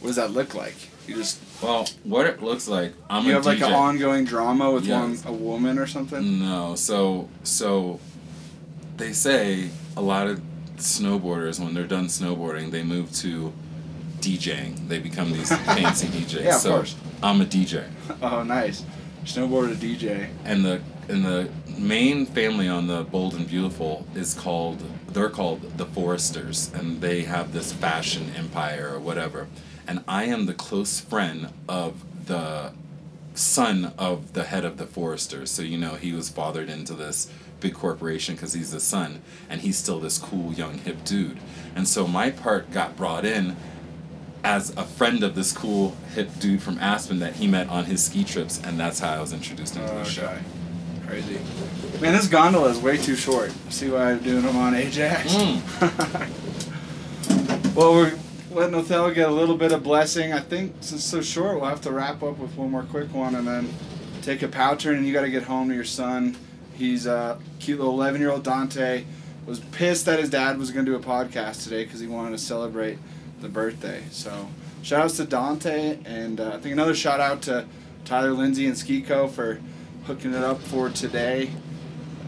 what 0.00 0.08
does 0.08 0.16
that 0.16 0.32
look 0.32 0.54
like? 0.54 0.74
You 1.06 1.14
just 1.16 1.38
Well, 1.62 1.86
what 2.02 2.26
it 2.26 2.42
looks 2.42 2.66
like, 2.66 2.94
I'm 3.10 3.24
you 3.24 3.32
a 3.32 3.34
have 3.34 3.46
like 3.46 3.60
an 3.60 3.72
ongoing 3.72 4.24
drama 4.24 4.70
with 4.70 4.88
one 4.88 5.18
a 5.26 5.32
woman 5.32 5.78
or 5.78 5.86
something. 5.86 6.40
No, 6.40 6.74
so 6.76 7.28
so 7.42 8.00
they 8.96 9.12
say 9.12 9.68
a 9.96 10.00
lot 10.00 10.26
of 10.26 10.40
snowboarders 10.76 11.58
when 11.60 11.74
they're 11.74 11.86
done 11.86 12.06
snowboarding, 12.06 12.70
they 12.70 12.82
move 12.82 13.12
to 13.16 13.52
DJing. 14.20 14.88
They 14.88 14.98
become 14.98 15.32
these 15.32 15.48
fancy 15.48 16.06
DJs. 16.08 16.44
Yeah, 16.44 16.54
of 16.56 16.60
so 16.60 16.70
course. 16.76 16.96
I'm 17.22 17.40
a 17.40 17.44
DJ. 17.44 17.84
Oh, 18.22 18.42
nice. 18.42 18.84
Snowboarder 19.24 19.74
DJ. 19.76 20.28
and 20.44 20.64
the 20.64 20.82
and 21.08 21.24
the 21.24 21.48
main 21.78 22.26
family 22.26 22.68
on 22.68 22.86
the 22.86 23.04
Bold 23.04 23.34
and 23.34 23.48
Beautiful 23.48 24.06
is 24.14 24.34
called 24.34 24.82
they're 25.08 25.30
called 25.30 25.78
the 25.78 25.86
Forresters 25.86 26.72
and 26.74 27.00
they 27.00 27.22
have 27.22 27.52
this 27.54 27.72
fashion 27.72 28.32
empire 28.36 28.90
or 28.92 28.98
whatever 29.00 29.48
and 29.88 30.04
I 30.06 30.24
am 30.24 30.44
the 30.46 30.52
close 30.54 31.00
friend 31.00 31.48
of 31.68 32.02
the 32.26 32.72
son 33.34 33.92
of 33.98 34.34
the 34.34 34.44
head 34.44 34.64
of 34.66 34.76
the 34.76 34.84
Forresters 34.86 35.48
so 35.50 35.62
you 35.62 35.78
know 35.78 35.94
he 35.94 36.12
was 36.12 36.28
fathered 36.28 36.68
into 36.68 36.92
this 36.94 37.30
big 37.60 37.74
corporation 37.74 38.34
because 38.34 38.52
he's 38.52 38.70
the 38.72 38.80
son 38.80 39.22
and 39.48 39.60
he's 39.62 39.76
still 39.76 40.00
this 40.00 40.18
cool 40.18 40.52
young 40.52 40.78
hip 40.78 41.02
dude 41.04 41.38
and 41.74 41.88
so 41.88 42.06
my 42.06 42.30
part 42.30 42.70
got 42.70 42.96
brought 42.96 43.24
in 43.24 43.56
as 44.44 44.70
a 44.76 44.84
friend 44.84 45.22
of 45.24 45.34
this 45.34 45.52
cool 45.52 45.96
hip 46.14 46.28
dude 46.38 46.62
from 46.62 46.78
Aspen 46.78 47.18
that 47.20 47.36
he 47.36 47.46
met 47.46 47.66
on 47.70 47.86
his 47.86 48.04
ski 48.04 48.22
trips, 48.22 48.60
and 48.62 48.78
that's 48.78 48.98
how 49.00 49.14
I 49.14 49.18
was 49.20 49.32
introduced 49.32 49.74
into 49.74 49.90
Oh, 49.90 49.98
the 50.00 50.04
show. 50.04 50.36
Crazy. 51.06 51.38
Man, 52.00 52.12
this 52.12 52.28
gondola 52.28 52.68
is 52.68 52.78
way 52.78 52.98
too 52.98 53.16
short. 53.16 53.52
See 53.70 53.88
why 53.90 54.10
I'm 54.12 54.18
doing 54.22 54.42
them 54.42 54.56
on 54.58 54.74
Ajax? 54.74 55.32
Mm. 55.34 55.62
well, 57.74 57.94
we're 57.94 58.12
letting 58.50 58.74
Othello 58.74 59.12
get 59.14 59.28
a 59.30 59.32
little 59.32 59.56
bit 59.56 59.72
of 59.72 59.82
blessing. 59.82 60.34
I 60.34 60.40
think 60.40 60.74
since 60.80 61.00
it's 61.00 61.04
so 61.04 61.22
short, 61.22 61.58
we'll 61.60 61.70
have 61.70 61.80
to 61.82 61.90
wrap 61.90 62.22
up 62.22 62.38
with 62.38 62.54
one 62.54 62.70
more 62.70 62.82
quick 62.82 63.12
one 63.14 63.34
and 63.36 63.48
then 63.48 63.72
take 64.20 64.42
a 64.42 64.48
pow 64.48 64.74
turn. 64.74 64.96
And 64.96 65.06
you 65.06 65.14
got 65.14 65.22
to 65.22 65.30
get 65.30 65.44
home 65.44 65.70
to 65.70 65.74
your 65.74 65.84
son. 65.84 66.36
He's 66.76 67.06
a 67.06 67.38
cute 67.60 67.78
little 67.78 67.94
11 67.94 68.20
year 68.20 68.30
old 68.30 68.44
Dante. 68.44 69.04
Was 69.46 69.60
pissed 69.60 70.06
that 70.06 70.18
his 70.18 70.30
dad 70.30 70.58
was 70.58 70.70
going 70.70 70.86
to 70.86 70.92
do 70.92 70.96
a 70.96 71.00
podcast 71.00 71.64
today 71.64 71.84
because 71.84 72.00
he 72.00 72.06
wanted 72.06 72.30
to 72.30 72.38
celebrate 72.38 72.98
the 73.40 73.48
birthday. 73.48 74.02
So, 74.10 74.48
shout 74.82 75.04
outs 75.04 75.18
to 75.18 75.24
Dante. 75.24 75.98
And 76.06 76.40
uh, 76.40 76.52
I 76.54 76.58
think 76.58 76.72
another 76.72 76.94
shout 76.94 77.20
out 77.20 77.42
to 77.42 77.66
Tyler 78.06 78.32
Lindsay 78.32 78.66
and 78.66 78.74
SkiCo 78.74 79.30
for 79.30 79.60
hooking 80.04 80.32
it 80.32 80.42
up 80.42 80.60
for 80.62 80.88
today. 80.88 81.50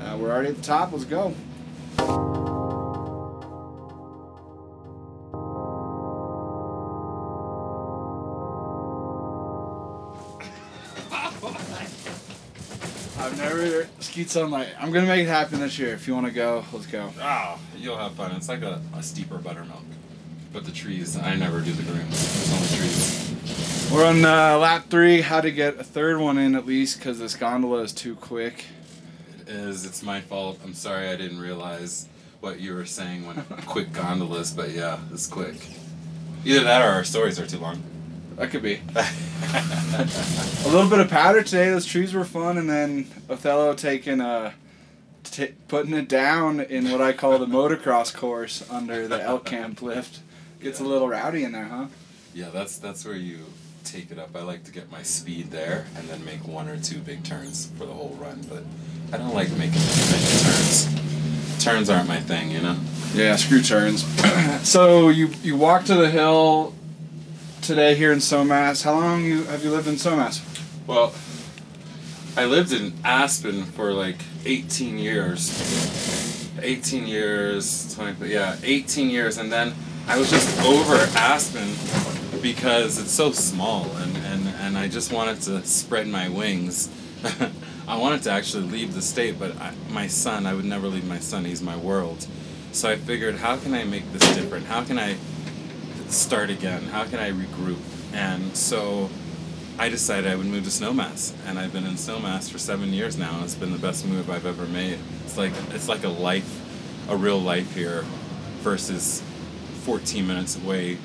Uh, 0.02 0.18
we're 0.20 0.30
already 0.30 0.50
at 0.50 0.56
the 0.56 0.62
top. 0.62 0.92
Let's 0.92 1.04
go. 1.04 1.34
Whatever. 13.56 13.88
Skeet 14.00 14.28
Sunlight. 14.30 14.68
I'm 14.78 14.92
gonna 14.92 15.06
make 15.06 15.26
it 15.26 15.28
happen 15.28 15.60
this 15.60 15.78
year. 15.78 15.94
If 15.94 16.06
you 16.06 16.14
want 16.14 16.26
to 16.26 16.32
go, 16.32 16.64
let's 16.72 16.86
go. 16.86 17.10
Ah, 17.20 17.58
you'll 17.76 17.96
have 17.96 18.12
fun. 18.12 18.32
It's 18.32 18.48
like 18.48 18.62
a, 18.62 18.80
a 18.94 19.02
steeper 19.02 19.38
buttermilk. 19.38 19.82
But 20.52 20.64
the 20.64 20.72
trees, 20.72 21.16
I 21.16 21.34
never 21.34 21.60
do 21.60 21.72
the 21.72 21.82
grooms. 21.82 22.48
There's 22.48 22.52
only 22.52 22.68
trees. 22.76 23.90
We're 23.92 24.06
on 24.06 24.24
uh, 24.24 24.58
lap 24.58 24.86
three. 24.90 25.20
How 25.20 25.40
to 25.40 25.50
get 25.50 25.78
a 25.78 25.84
third 25.84 26.18
one 26.18 26.38
in 26.38 26.54
at 26.54 26.66
least 26.66 26.98
because 26.98 27.18
this 27.18 27.34
gondola 27.34 27.82
is 27.82 27.92
too 27.92 28.16
quick. 28.16 28.64
It 29.40 29.48
is. 29.48 29.84
It's 29.84 30.02
my 30.02 30.20
fault. 30.20 30.58
I'm 30.64 30.74
sorry 30.74 31.08
I 31.08 31.16
didn't 31.16 31.40
realize 31.40 32.08
what 32.40 32.60
you 32.60 32.74
were 32.74 32.86
saying 32.86 33.26
when 33.26 33.36
quick 33.66 33.92
gondolas, 33.92 34.52
but 34.52 34.70
yeah, 34.70 34.98
it's 35.12 35.26
quick. 35.26 35.56
Either 36.44 36.62
that 36.64 36.82
or 36.82 36.90
our 36.90 37.04
stories 37.04 37.40
are 37.40 37.46
too 37.46 37.58
long. 37.58 37.82
That 38.36 38.50
could 38.50 38.62
be. 38.62 38.80
a 38.94 40.68
little 40.68 40.90
bit 40.90 40.98
of 41.00 41.08
powder 41.08 41.42
today. 41.42 41.70
Those 41.70 41.86
trees 41.86 42.12
were 42.12 42.24
fun, 42.24 42.58
and 42.58 42.68
then 42.68 43.08
Othello 43.30 43.74
taking 43.74 44.20
uh, 44.20 44.52
t- 45.24 45.54
putting 45.68 45.94
it 45.94 46.08
down 46.08 46.60
in 46.60 46.90
what 46.90 47.00
I 47.00 47.12
call 47.12 47.38
the 47.38 47.46
motocross 47.46 48.14
course 48.14 48.68
under 48.70 49.08
the 49.08 49.22
elk 49.22 49.46
camp 49.46 49.80
lift. 49.80 50.20
Gets 50.60 50.80
a 50.80 50.84
little 50.84 51.08
rowdy 51.08 51.44
in 51.44 51.52
there, 51.52 51.64
huh? 51.64 51.86
Yeah, 52.34 52.50
that's 52.50 52.78
that's 52.78 53.04
where 53.06 53.16
you 53.16 53.38
take 53.84 54.10
it 54.10 54.18
up. 54.18 54.36
I 54.36 54.42
like 54.42 54.64
to 54.64 54.72
get 54.72 54.90
my 54.90 55.02
speed 55.02 55.50
there 55.50 55.86
and 55.96 56.06
then 56.08 56.24
make 56.24 56.46
one 56.46 56.68
or 56.68 56.76
two 56.78 56.98
big 56.98 57.24
turns 57.24 57.70
for 57.78 57.86
the 57.86 57.92
whole 57.92 58.16
run, 58.20 58.44
but 58.50 58.64
I 59.12 59.18
don't 59.18 59.32
like 59.34 59.50
making 59.52 59.80
too 59.80 60.10
many 60.10 60.24
turns. 60.42 61.64
Turns 61.64 61.88
aren't 61.88 62.08
my 62.08 62.20
thing, 62.20 62.50
you 62.50 62.60
know. 62.60 62.76
Yeah, 63.14 63.36
screw 63.36 63.62
turns. 63.62 64.04
so 64.62 65.08
you 65.08 65.30
you 65.42 65.56
walk 65.56 65.84
to 65.84 65.94
the 65.94 66.10
hill 66.10 66.74
today 67.66 67.96
here 67.96 68.12
in 68.12 68.20
Snowmass. 68.20 68.84
How 68.84 68.92
long 68.92 69.24
you 69.24 69.42
have 69.44 69.64
you 69.64 69.72
lived 69.72 69.88
in 69.88 69.96
Snowmass? 69.96 70.40
Well, 70.86 71.12
I 72.36 72.44
lived 72.44 72.72
in 72.72 72.94
Aspen 73.04 73.64
for 73.64 73.92
like 73.92 74.18
18 74.44 74.98
years. 74.98 75.50
18 76.62 77.08
years, 77.08 77.92
20, 77.96 78.28
yeah, 78.28 78.56
18 78.62 79.10
years, 79.10 79.36
and 79.38 79.50
then 79.50 79.74
I 80.06 80.16
was 80.16 80.30
just 80.30 80.60
over 80.62 80.94
Aspen 81.18 81.74
because 82.40 83.00
it's 83.00 83.10
so 83.10 83.32
small, 83.32 83.84
and, 83.96 84.16
and, 84.18 84.46
and 84.60 84.78
I 84.78 84.86
just 84.86 85.12
wanted 85.12 85.40
to 85.42 85.66
spread 85.66 86.06
my 86.06 86.28
wings. 86.28 86.88
I 87.88 87.96
wanted 87.98 88.22
to 88.22 88.30
actually 88.30 88.68
leave 88.68 88.94
the 88.94 89.02
state, 89.02 89.40
but 89.40 89.60
I, 89.60 89.74
my 89.90 90.06
son, 90.06 90.46
I 90.46 90.54
would 90.54 90.64
never 90.64 90.86
leave 90.86 91.04
my 91.04 91.18
son, 91.18 91.44
he's 91.44 91.62
my 91.62 91.76
world. 91.76 92.28
So 92.70 92.88
I 92.88 92.94
figured, 92.94 93.34
how 93.34 93.56
can 93.56 93.74
I 93.74 93.82
make 93.82 94.10
this 94.12 94.36
different? 94.36 94.66
How 94.66 94.84
can 94.84 95.00
I 95.00 95.16
start 96.08 96.50
again? 96.50 96.82
How 96.84 97.04
can 97.04 97.18
I 97.18 97.30
regroup? 97.32 97.78
And 98.12 98.56
so 98.56 99.10
I 99.78 99.88
decided 99.88 100.30
I 100.30 100.36
would 100.36 100.46
move 100.46 100.64
to 100.64 100.70
Snowmass, 100.70 101.34
and 101.46 101.58
I've 101.58 101.72
been 101.72 101.84
in 101.86 101.94
Snowmass 101.94 102.50
for 102.50 102.58
seven 102.58 102.92
years 102.92 103.18
now, 103.18 103.34
and 103.34 103.44
it's 103.44 103.54
been 103.54 103.72
the 103.72 103.78
best 103.78 104.06
move 104.06 104.30
I've 104.30 104.46
ever 104.46 104.66
made. 104.66 104.98
It's 105.24 105.36
like 105.36 105.52
it's 105.72 105.88
like 105.88 106.04
a 106.04 106.08
life, 106.08 107.10
a 107.10 107.16
real 107.16 107.38
life 107.38 107.74
here, 107.74 108.04
versus 108.60 109.22
14 109.82 110.26
minutes 110.26 110.56
away, 110.56 110.98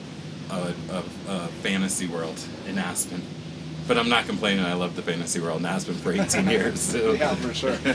of 0.50 0.90
a, 0.90 1.32
a 1.32 1.48
fantasy 1.48 2.08
world 2.08 2.40
in 2.68 2.78
Aspen. 2.78 3.22
But 3.88 3.98
I'm 3.98 4.10
not 4.10 4.26
complaining. 4.26 4.64
I 4.64 4.74
love 4.74 4.96
the 4.96 5.02
fantasy 5.02 5.40
world 5.40 5.60
in 5.60 5.66
Aspen 5.66 5.96
for 5.96 6.14
18 6.14 6.48
years. 6.50 6.80
So. 6.80 7.14
Yeah, 7.14 7.36
for 7.36 7.54
sure. 7.54 7.78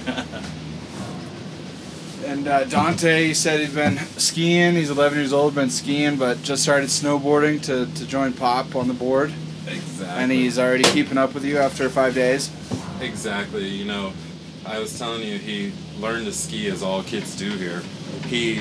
And 2.24 2.48
uh, 2.48 2.64
Dante 2.64 3.32
said 3.34 3.60
he'd 3.60 3.74
been 3.74 3.98
skiing. 4.18 4.74
He's 4.74 4.90
11 4.90 5.18
years 5.18 5.32
old, 5.32 5.54
been 5.54 5.70
skiing, 5.70 6.16
but 6.16 6.42
just 6.42 6.62
started 6.62 6.88
snowboarding 6.88 7.62
to, 7.64 7.86
to 7.86 8.06
join 8.06 8.32
Pop 8.32 8.74
on 8.74 8.88
the 8.88 8.94
board. 8.94 9.32
exactly. 9.66 10.06
And 10.22 10.32
he's 10.32 10.58
already 10.58 10.84
keeping 10.84 11.18
up 11.18 11.34
with 11.34 11.44
you 11.44 11.58
after 11.58 11.88
five 11.88 12.14
days. 12.14 12.50
Exactly. 13.00 13.68
You 13.68 13.84
know, 13.84 14.12
I 14.64 14.78
was 14.78 14.98
telling 14.98 15.22
you 15.22 15.38
he 15.38 15.72
learned 15.98 16.26
to 16.26 16.32
ski 16.32 16.68
as 16.68 16.82
all 16.82 17.02
kids 17.02 17.36
do 17.36 17.50
here. 17.50 17.82
He 18.24 18.56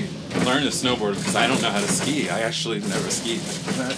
learned 0.46 0.64
to 0.66 0.72
snowboard 0.72 1.16
because 1.18 1.36
I 1.36 1.48
don't 1.48 1.62
know 1.62 1.70
how 1.72 1.80
to 1.80 1.88
ski. 1.88 2.30
I 2.30 2.42
actually 2.42 2.80
never 2.82 3.10
skied. 3.10 3.42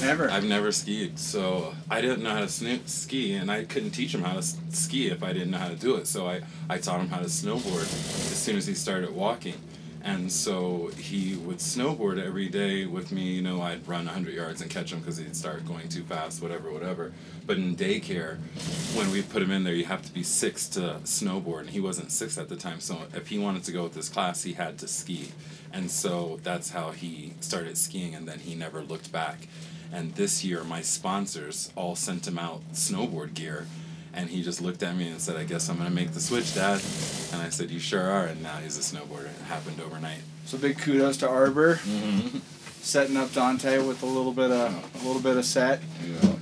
Never. 0.01 0.29
I've 0.29 0.45
never 0.45 0.71
skied, 0.71 1.19
so 1.19 1.73
I 1.89 1.99
didn't 1.99 2.23
know 2.23 2.29
how 2.29 2.41
to 2.45 2.47
ski, 2.87 3.33
and 3.33 3.51
I 3.51 3.65
couldn't 3.65 3.91
teach 3.91 4.13
him 4.15 4.23
how 4.23 4.33
to 4.33 4.37
s- 4.39 4.57
ski 4.71 5.07
if 5.09 5.23
I 5.23 5.33
didn't 5.33 5.51
know 5.51 5.57
how 5.57 5.67
to 5.67 5.75
do 5.75 5.95
it. 5.95 6.07
So 6.07 6.25
I, 6.27 6.41
I 6.69 6.77
taught 6.77 7.01
him 7.01 7.09
how 7.09 7.17
to 7.19 7.25
snowboard 7.25 7.83
as 7.83 8.37
soon 8.37 8.55
as 8.57 8.65
he 8.67 8.73
started 8.75 9.13
walking. 9.13 9.55
And 10.07 10.31
so 10.31 10.89
he 10.97 11.35
would 11.35 11.57
snowboard 11.57 12.17
every 12.17 12.47
day 12.47 12.85
with 12.85 13.11
me. 13.11 13.23
You 13.23 13.41
know, 13.41 13.61
I'd 13.61 13.85
run 13.85 14.05
100 14.05 14.33
yards 14.33 14.61
and 14.61 14.71
catch 14.71 14.93
him 14.93 14.99
because 14.99 15.17
he'd 15.17 15.35
start 15.35 15.65
going 15.67 15.89
too 15.89 16.03
fast, 16.03 16.41
whatever, 16.41 16.71
whatever. 16.71 17.11
But 17.45 17.57
in 17.57 17.75
daycare, 17.75 18.37
when 18.95 19.11
we 19.11 19.21
put 19.21 19.41
him 19.41 19.51
in 19.51 19.65
there, 19.65 19.73
you 19.73 19.83
have 19.83 20.03
to 20.03 20.13
be 20.13 20.23
six 20.23 20.69
to 20.69 21.01
snowboard, 21.03 21.59
and 21.59 21.69
he 21.71 21.81
wasn't 21.81 22.13
six 22.13 22.37
at 22.37 22.47
the 22.47 22.55
time. 22.55 22.79
So 22.79 23.01
if 23.13 23.27
he 23.27 23.37
wanted 23.37 23.65
to 23.65 23.73
go 23.73 23.83
with 23.83 23.95
this 23.95 24.07
class, 24.07 24.43
he 24.43 24.53
had 24.53 24.77
to 24.77 24.87
ski. 24.87 25.33
And 25.73 25.91
so 25.91 26.39
that's 26.41 26.69
how 26.69 26.91
he 26.91 27.33
started 27.41 27.77
skiing, 27.77 28.15
and 28.15 28.25
then 28.25 28.39
he 28.39 28.55
never 28.55 28.81
looked 28.81 29.11
back. 29.11 29.49
And 29.91 30.15
this 30.15 30.41
year, 30.41 30.63
my 30.63 30.81
sponsors 30.81 31.69
all 31.75 31.97
sent 31.97 32.25
him 32.25 32.39
out 32.39 32.61
snowboard 32.71 33.33
gear. 33.33 33.67
And 34.17 34.27
he 34.27 34.41
just 34.41 34.62
looked 34.62 34.82
at 34.82 34.95
me 34.95 35.10
and 35.10 35.21
said, 35.21 35.38
I 35.38 35.43
guess 35.43 35.69
I'm 35.69 35.77
going 35.77 35.88
to 35.88 35.93
make 35.93 36.12
the 36.12 36.19
switch, 36.19 36.56
Dad. 36.56 36.82
And 37.32 37.39
I 37.39 37.49
said, 37.49 37.69
You 37.69 37.80
sure 37.80 38.01
are. 38.01 38.25
And 38.25 38.41
now 38.41 38.58
he's 38.58 38.75
a 38.75 38.82
snowboarder. 38.82 39.25
It 39.25 39.45
happened 39.47 39.80
overnight. 39.80 40.17
So 40.45 40.58
big 40.58 40.80
kudos 40.80 41.17
to 41.17 41.30
Arbor, 41.30 41.80
setting 42.82 43.15
up 43.15 43.32
Dante 43.34 43.77
with 43.77 44.01
a 44.01 44.08
little 44.08 44.32
bit 44.32 44.49
of 44.49 45.01
a 45.01 45.06
little 45.06 45.21
bit 45.21 45.38
of 45.38 45.45
set. 45.45 45.82
Yeah. 46.03 46.34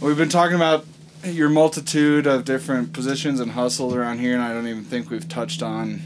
We've 0.00 0.16
been 0.16 0.28
talking 0.28 0.56
about 0.56 0.84
your 1.24 1.48
multitude 1.48 2.26
of 2.26 2.44
different 2.44 2.92
positions 2.92 3.40
and 3.40 3.52
hustles 3.52 3.94
around 3.94 4.18
here, 4.18 4.34
and 4.34 4.42
I 4.42 4.52
don't 4.52 4.66
even 4.66 4.84
think 4.84 5.08
we've 5.08 5.28
touched 5.28 5.62
on 5.62 6.02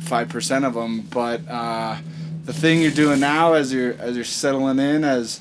five 0.00 0.30
percent 0.30 0.64
of 0.64 0.74
them. 0.74 1.02
But 1.02 1.42
uh, 1.48 1.98
the 2.44 2.52
thing 2.52 2.82
you're 2.82 2.90
doing 2.90 3.20
now, 3.20 3.52
as 3.52 3.72
you're 3.72 3.92
as 4.00 4.16
you're 4.16 4.24
settling 4.24 4.80
in 4.80 5.04
as 5.04 5.40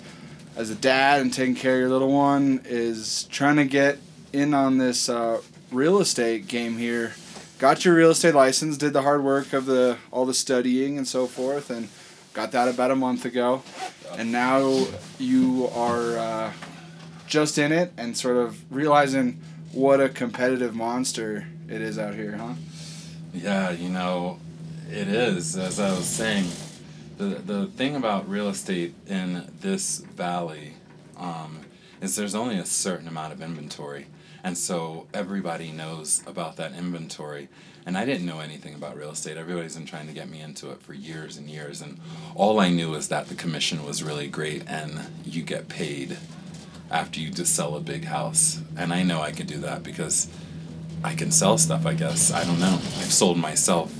as 0.55 0.69
a 0.69 0.75
dad 0.75 1.21
and 1.21 1.33
taking 1.33 1.55
care 1.55 1.75
of 1.75 1.79
your 1.79 1.89
little 1.89 2.11
one, 2.11 2.61
is 2.65 3.23
trying 3.31 3.55
to 3.55 3.65
get 3.65 3.97
in 4.33 4.53
on 4.53 4.77
this 4.77 5.09
uh, 5.09 5.41
real 5.71 5.99
estate 5.99 6.47
game 6.47 6.77
here. 6.77 7.13
Got 7.57 7.83
your 7.83 7.95
real 7.95 8.11
estate 8.11 8.35
license, 8.35 8.77
did 8.77 8.93
the 8.93 9.01
hard 9.01 9.23
work 9.23 9.53
of 9.53 9.65
the 9.65 9.97
all 10.11 10.25
the 10.25 10.33
studying 10.33 10.97
and 10.97 11.07
so 11.07 11.27
forth, 11.27 11.69
and 11.69 11.89
got 12.33 12.51
that 12.53 12.67
about 12.67 12.91
a 12.91 12.95
month 12.95 13.25
ago, 13.25 13.63
and 14.17 14.31
now 14.31 14.87
you 15.17 15.69
are 15.73 16.17
uh, 16.17 16.53
just 17.27 17.57
in 17.57 17.71
it 17.71 17.91
and 17.97 18.17
sort 18.17 18.37
of 18.37 18.63
realizing 18.71 19.41
what 19.71 19.99
a 19.99 20.09
competitive 20.09 20.73
monster 20.73 21.47
it 21.67 21.81
is 21.81 21.99
out 21.99 22.15
here, 22.15 22.37
huh? 22.37 22.53
Yeah, 23.33 23.71
you 23.71 23.89
know, 23.89 24.39
it 24.89 25.07
is. 25.07 25.55
As 25.57 25.79
I 25.79 25.91
was 25.91 26.07
saying, 26.07 26.49
the 27.17 27.25
the 27.25 27.67
thing 27.67 27.95
about 27.95 28.29
real 28.29 28.49
estate 28.49 28.95
in 29.07 29.51
this 29.59 29.99
valley 29.99 30.73
um, 31.17 31.59
is 32.01 32.15
there's 32.15 32.35
only 32.35 32.57
a 32.57 32.65
certain 32.65 33.07
amount 33.07 33.33
of 33.33 33.41
inventory, 33.41 34.07
and 34.43 34.57
so 34.57 35.07
everybody 35.13 35.71
knows 35.71 36.23
about 36.25 36.55
that 36.57 36.73
inventory. 36.73 37.49
And 37.85 37.97
I 37.97 38.05
didn't 38.05 38.25
know 38.25 38.39
anything 38.39 38.75
about 38.75 38.97
real 38.97 39.11
estate. 39.11 39.37
Everybody's 39.37 39.75
been 39.75 39.85
trying 39.85 40.07
to 40.07 40.13
get 40.13 40.29
me 40.29 40.41
into 40.41 40.69
it 40.71 40.81
for 40.81 40.93
years 40.93 41.37
and 41.37 41.49
years, 41.49 41.81
and 41.81 41.99
all 42.35 42.59
I 42.59 42.69
knew 42.69 42.93
is 42.93 43.07
that 43.07 43.27
the 43.27 43.35
commission 43.35 43.85
was 43.85 44.03
really 44.03 44.27
great, 44.27 44.63
and 44.67 45.07
you 45.25 45.41
get 45.41 45.69
paid 45.69 46.17
after 46.91 47.19
you 47.19 47.29
just 47.29 47.55
sell 47.55 47.75
a 47.75 47.79
big 47.79 48.05
house. 48.05 48.61
And 48.77 48.93
I 48.93 49.03
know 49.03 49.21
I 49.21 49.31
could 49.31 49.47
do 49.47 49.59
that 49.59 49.83
because 49.83 50.27
I 51.03 51.15
can 51.15 51.31
sell 51.31 51.57
stuff, 51.57 51.85
I 51.85 51.93
guess. 51.93 52.31
I 52.31 52.43
don't 52.43 52.59
know. 52.59 52.73
I've 52.73 53.13
sold 53.13 53.37
myself 53.37 53.93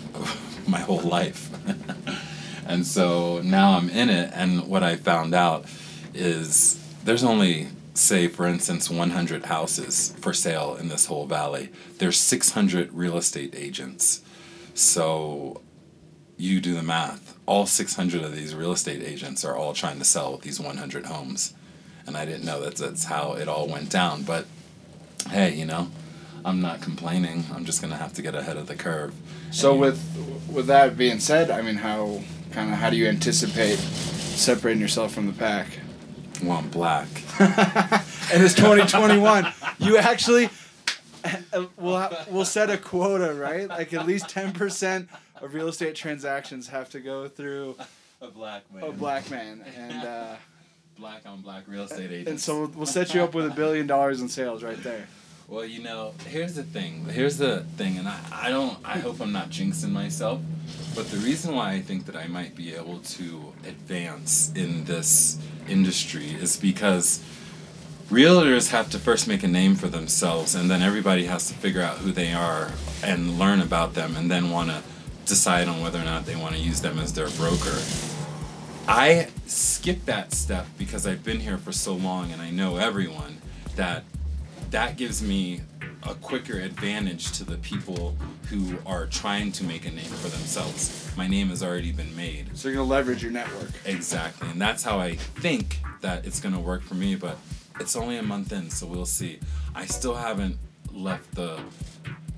my 0.68 0.80
whole 0.80 1.02
life. 1.02 1.50
and 2.68 2.86
so 2.86 3.42
now 3.42 3.78
I'm 3.78 3.90
in 3.90 4.10
it, 4.10 4.32
and 4.34 4.68
what 4.68 4.84
I 4.84 4.96
found 4.96 5.34
out 5.34 5.66
is 6.14 6.76
there's 7.06 7.24
only, 7.24 7.68
say, 8.00 8.28
for 8.28 8.46
instance, 8.48 8.90
100 8.90 9.46
houses 9.46 10.14
for 10.20 10.34
sale 10.34 10.76
in 10.80 10.88
this 10.90 11.06
whole 11.08 11.26
valley. 11.26 11.70
There's 11.98 12.20
600 12.20 12.94
real 12.94 13.18
estate 13.18 13.54
agents. 13.56 14.22
So 14.74 15.62
you 16.38 16.62
do 16.62 16.74
the 16.74 16.84
math. 16.84 17.38
All 17.46 17.66
600 17.66 18.24
of 18.24 18.36
these 18.36 18.56
real 18.56 18.72
estate 18.72 19.02
agents 19.04 19.44
are 19.44 19.56
all 19.56 19.74
trying 19.74 20.00
to 20.00 20.06
sell 20.06 20.38
these 20.38 20.60
100 20.60 21.06
homes. 21.08 21.54
And 22.08 22.16
I 22.16 22.26
didn't 22.26 22.46
know 22.46 22.62
that 22.62 22.76
that's 22.78 23.06
how 23.06 23.34
it 23.34 23.48
all 23.48 23.68
went 23.68 23.90
down. 23.90 24.24
But 24.24 24.46
hey, 25.30 25.54
you 25.54 25.66
know, 25.66 25.90
I'm 26.46 26.62
not 26.62 26.82
complaining. 26.82 27.46
I'm 27.54 27.66
just 27.66 27.82
gonna 27.82 27.98
have 27.98 28.14
to 28.14 28.22
get 28.22 28.34
ahead 28.36 28.58
of 28.58 28.68
the 28.68 28.76
curve. 28.76 29.14
So 29.52 29.72
And- 29.72 29.82
with 29.82 30.00
with 30.50 30.68
that 30.68 30.98
being 30.98 31.20
said, 31.20 31.52
I 31.52 31.62
mean, 31.62 31.76
how 31.78 32.24
kind 32.52 32.72
of 32.72 32.78
how 32.80 32.90
do 32.90 32.96
you 32.96 33.08
anticipate 33.08 33.78
separating 33.78 34.82
yourself 34.82 35.14
from 35.14 35.28
the 35.28 35.34
pack? 35.34 35.68
well, 36.42 36.58
I'm 36.60 36.70
black. 36.70 37.08
and 38.34 38.44
it's 38.44 38.54
2021. 38.54 39.48
you 39.80 39.98
actually 39.98 40.50
we'll 41.78 42.10
we'll 42.30 42.46
set 42.46 42.70
a 42.70 42.78
quota, 42.78 43.34
right? 43.34 43.68
Like 43.68 43.94
at 43.94 44.06
least 44.06 44.26
10% 44.28 45.08
of 45.42 45.54
real 45.54 45.68
estate 45.68 45.96
transactions 45.96 46.68
have 46.68 46.90
to 46.92 47.00
go 47.00 47.28
through 47.28 47.76
A 48.22 48.28
black 48.28 48.64
man. 48.74 48.84
a 48.84 48.92
black 48.92 49.30
man, 49.32 49.64
and 49.78 50.04
uh, 50.06 50.36
black 50.98 51.22
on 51.26 51.42
black 51.42 51.64
real 51.68 51.84
estate 51.84 52.12
agents. 52.12 52.30
and 52.30 52.40
so 52.42 52.60
we'll, 52.60 52.68
we'll 52.70 52.86
set 52.86 53.14
you 53.14 53.22
up 53.24 53.34
with 53.34 53.46
a 53.46 53.52
billion 53.56 53.88
dollars 53.88 54.20
in 54.22 54.28
sales 54.28 54.64
right 54.64 54.82
there. 54.84 55.08
Well, 55.50 55.66
you 55.66 55.82
know, 55.82 56.14
here's 56.28 56.54
the 56.54 56.62
thing. 56.62 57.06
Here's 57.06 57.38
the 57.38 57.62
thing, 57.76 57.98
and 57.98 58.08
I, 58.08 58.20
I 58.32 58.50
don't. 58.52 58.78
I 58.86 59.00
hope 59.00 59.20
I'm 59.20 59.32
not 59.32 59.50
jinxing 59.50 59.90
myself, 59.90 60.40
but 60.94 61.10
the 61.10 61.18
reason 61.18 61.56
why 61.56 61.72
I 61.72 61.82
think 61.82 62.06
that 62.06 62.16
I 62.16 62.28
might 62.28 62.56
be 62.56 62.76
able 62.76 63.00
to 63.00 63.52
advance 63.66 64.52
in 64.54 64.86
this 64.86 65.40
industry 65.68 66.28
is 66.28 66.56
because 66.56 67.26
realtors 68.12 68.70
have 68.70 68.92
to 68.92 69.00
first 69.00 69.28
make 69.28 69.42
a 69.42 69.48
name 69.48 69.74
for 69.74 69.88
themselves, 69.88 70.54
and 70.54 70.70
then 70.70 70.84
everybody 70.84 71.26
has 71.26 71.48
to 71.48 71.56
figure 71.56 71.82
out 71.82 71.98
who 71.98 72.12
they 72.12 72.32
are 72.32 72.72
and 73.02 73.40
learn 73.40 73.60
about 73.60 73.96
them, 73.96 74.16
and 74.18 74.30
then 74.30 74.52
want 74.52 74.70
to 74.70 74.84
decide 75.26 75.68
on 75.68 75.82
whether 75.82 76.00
or 76.00 76.06
not 76.06 76.28
they 76.28 76.36
want 76.36 76.54
to 76.54 76.62
use 76.62 76.82
them 76.82 77.00
as 77.00 77.14
their 77.14 77.30
broker. 77.30 77.80
I 78.88 79.30
skip 79.48 80.06
that 80.06 80.32
step 80.32 80.68
because 80.78 81.08
I've 81.08 81.24
been 81.24 81.40
here 81.40 81.58
for 81.58 81.72
so 81.72 81.96
long 81.96 82.32
and 82.32 82.40
I 82.40 82.52
know 82.52 82.78
everyone 82.78 83.38
that 83.76 84.04
that 84.72 84.98
gives 84.98 85.22
me 85.22 85.62
a 86.04 86.14
quicker 86.16 86.60
advantage 86.60 87.32
to 87.34 87.44
the 87.44 87.58
people 87.58 88.16
who 88.50 88.78
are 88.86 89.06
trying 89.06 89.52
to 89.52 89.64
make 89.64 89.86
a 89.86 89.92
name 89.92 90.06
for 90.06 90.30
themselves. 90.30 91.12
My 91.18 91.28
name 91.28 91.50
has 91.50 91.62
already 91.62 91.92
been 91.92 92.16
made. 92.16 92.56
So 92.58 92.70
you're 92.70 92.78
gonna 92.78 92.88
leverage 92.88 93.22
your 93.22 93.32
network. 93.32 93.72
Exactly. 93.86 94.50
And 94.50 94.62
that's 94.62 94.84
how 94.84 95.00
I 95.00 95.16
think 95.16 95.80
that 96.02 96.26
it's 96.26 96.40
to 96.40 96.60
work 96.60 96.84
for 96.84 96.96
me, 96.96 97.16
but 97.16 97.38
it's 97.80 97.96
only 97.96 98.18
a 98.18 98.24
month 98.24 98.52
in, 98.52 98.70
so 98.70 98.88
we'll 98.88 99.06
see. 99.06 99.40
I 99.76 99.86
still 99.86 100.16
haven't 100.16 100.58
left 100.92 101.36
the 101.36 101.60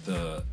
the 0.05 0.43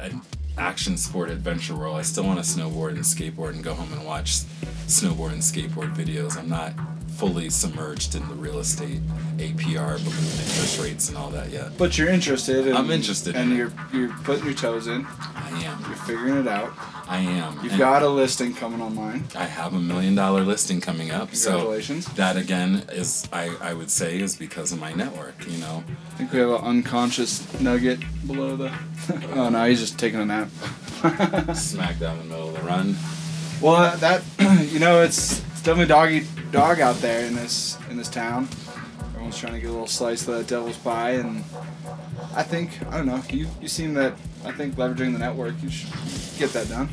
action 0.59 0.97
sport 0.97 1.31
adventure 1.31 1.75
world. 1.75 1.97
I 1.97 2.03
still 2.03 2.25
want 2.25 2.43
to 2.43 2.45
snowboard 2.45 2.91
and 2.91 3.01
skateboard 3.01 3.51
and 3.51 3.65
go 3.65 3.75
home 3.75 3.93
and 3.93 4.05
watch 4.05 4.41
snowboard 4.87 5.33
and 5.33 5.41
skateboard 5.41 5.95
videos. 5.95 6.37
I'm 6.37 6.49
not 6.49 6.73
fully 7.19 7.51
submerged 7.51 8.15
in 8.15 8.27
the 8.29 8.35
real 8.35 8.61
estate 8.61 9.01
APR, 9.39 9.99
balloon 10.05 10.25
interest 10.25 10.81
rates, 10.81 11.09
and 11.09 11.19
all 11.19 11.31
that 11.31 11.51
yet. 11.51 11.77
But 11.77 11.99
you're 11.99 12.09
interested. 12.09 12.69
In, 12.69 12.77
I'm 12.77 12.91
interested 12.93 13.35
and 13.35 13.51
in 13.51 13.57
you're 13.59 13.73
you're 13.93 14.13
putting 14.23 14.45
your 14.45 14.55
toes 14.55 14.87
in. 14.87 15.05
I 15.35 15.51
am. 15.65 15.81
You're 15.81 15.97
figuring 15.97 16.37
it 16.37 16.47
out. 16.47 16.73
I 17.09 17.19
am. 17.19 17.55
You've 17.63 17.73
And 17.73 17.79
got 17.79 18.03
a 18.03 18.09
listing 18.09 18.55
coming 18.55 18.81
online. 18.81 19.25
I 19.35 19.47
have 19.47 19.75
a 19.75 19.81
million 19.81 20.15
dollar 20.15 20.43
listing 20.43 20.81
coming 20.81 21.11
up. 21.11 21.35
So 21.35 21.51
Congratulations. 21.51 22.07
that 22.15 22.37
again 22.37 22.85
is 22.93 23.29
I, 23.33 23.55
I 23.61 23.75
would 23.75 23.91
say 23.91 24.21
is 24.21 24.37
because 24.37 24.71
of 24.71 24.79
my 24.79 24.93
network. 24.93 25.35
You 25.49 25.59
know. 25.59 25.83
I 25.89 26.15
think 26.15 26.33
we 26.33 26.39
have 26.39 26.51
an 26.51 26.61
unconscious 26.65 27.61
nugget 27.61 27.99
below 28.29 28.55
the. 28.55 28.73
oh 29.35 29.49
no, 29.49 29.65
he's 29.65 29.81
just 29.81 29.99
taking 29.99 30.21
a 30.21 30.25
nap. 30.25 30.49
Smack 31.57 31.99
down 31.99 32.19
in 32.21 32.29
the 32.29 32.35
middle 32.35 32.49
of 32.51 32.55
the 32.55 32.63
run. 32.63 32.97
well, 33.61 33.97
that 33.97 34.23
you 34.73 34.79
know, 34.79 35.03
it's, 35.03 35.41
it's 35.53 35.63
definitely 35.63 35.87
doggy 35.87 36.27
dog 36.51 36.81
out 36.81 36.97
there 36.97 37.27
in 37.27 37.35
this 37.35 37.79
in 37.91 37.97
this 37.97 38.09
town. 38.09 38.49
Everyone's 39.11 39.39
trying 39.39 39.55
to 39.55 39.61
get 39.61 39.69
a 39.69 39.73
little 39.73 39.87
slice 39.87 40.27
of 40.27 40.39
that 40.39 40.47
devil's 40.47 40.77
pie, 40.79 41.13
and 41.13 41.45
I 42.35 42.43
think 42.43 42.71
I 42.89 42.97
don't 42.97 43.07
know. 43.07 43.23
You 43.31 43.47
you 43.61 43.69
seem 43.69 43.95
that 43.95 44.15
I 44.45 44.53
think 44.53 44.77
leveraging 44.77 45.13
the 45.13 45.19
network, 45.19 45.55
you 45.63 45.71
should 45.71 45.91
get 46.39 46.51
that 46.53 46.69
done. 46.69 46.89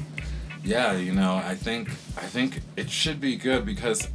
Yeah, 0.63 0.93
you 0.93 1.13
know, 1.13 1.35
I 1.35 1.55
think 1.55 1.89
I 2.17 2.25
think 2.25 2.61
it 2.75 2.89
should 2.89 3.21
be 3.21 3.35
good 3.35 3.65
because 3.65 4.09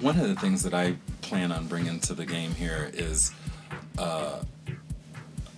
one 0.00 0.18
of 0.18 0.28
the 0.28 0.36
things 0.36 0.62
that 0.62 0.74
I 0.74 0.96
plan 1.20 1.52
on 1.52 1.66
bringing 1.66 2.00
to 2.00 2.14
the 2.14 2.24
game 2.24 2.54
here 2.54 2.90
is 2.94 3.32
uh, 3.98 4.42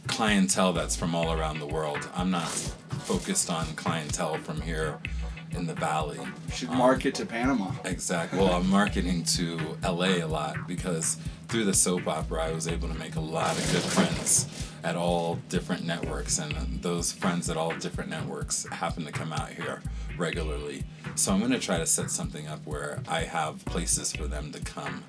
clientele 0.07 0.73
that's 0.73 0.97
from 0.97 1.15
all 1.15 1.33
around 1.33 1.61
the 1.61 1.67
world. 1.67 2.09
I'm 2.15 2.31
not 2.31 2.49
focused 2.49 3.51
on 3.51 3.67
clientele 3.77 4.39
from 4.39 4.61
here 4.61 4.99
in 5.57 5.67
the 5.67 5.75
valley. 5.75 6.19
You 6.19 6.53
should 6.55 6.69
Um, 6.71 6.79
market 6.79 7.15
to 7.17 7.27
Panama. 7.27 7.73
Exactly. 7.85 8.39
Well, 8.39 8.53
I'm 8.55 8.69
marketing 8.69 9.25
to 9.37 9.77
LA 9.83 10.23
a 10.23 10.27
lot 10.27 10.67
because 10.67 11.17
through 11.49 11.65
the 11.65 11.75
soap 11.75 12.07
opera, 12.09 12.45
I 12.45 12.53
was 12.53 12.67
able 12.69 12.89
to 12.89 12.95
make 12.95 13.17
a 13.17 13.21
lot 13.21 13.57
of 13.59 13.73
good 13.73 13.83
friends 13.83 14.47
at 14.83 14.97
all 14.97 15.39
different 15.49 15.85
networks, 15.87 16.39
and 16.39 16.53
those 16.83 17.11
friends 17.13 17.49
at 17.49 17.57
all 17.57 17.71
different 17.77 18.11
networks 18.11 18.67
happen 18.71 19.05
to 19.07 19.13
come 19.13 19.33
out 19.33 19.49
here 19.51 19.81
regularly. 20.19 20.85
So 21.15 21.33
I'm 21.33 21.41
gonna 21.41 21.59
try 21.59 21.79
to 21.79 21.87
set 21.87 22.11
something 22.11 22.47
up 22.47 22.67
where 22.67 23.01
I 23.09 23.21
have 23.23 23.65
places 23.65 24.13
for 24.13 24.27
them 24.27 24.53
to 24.53 24.61
come, 24.61 25.05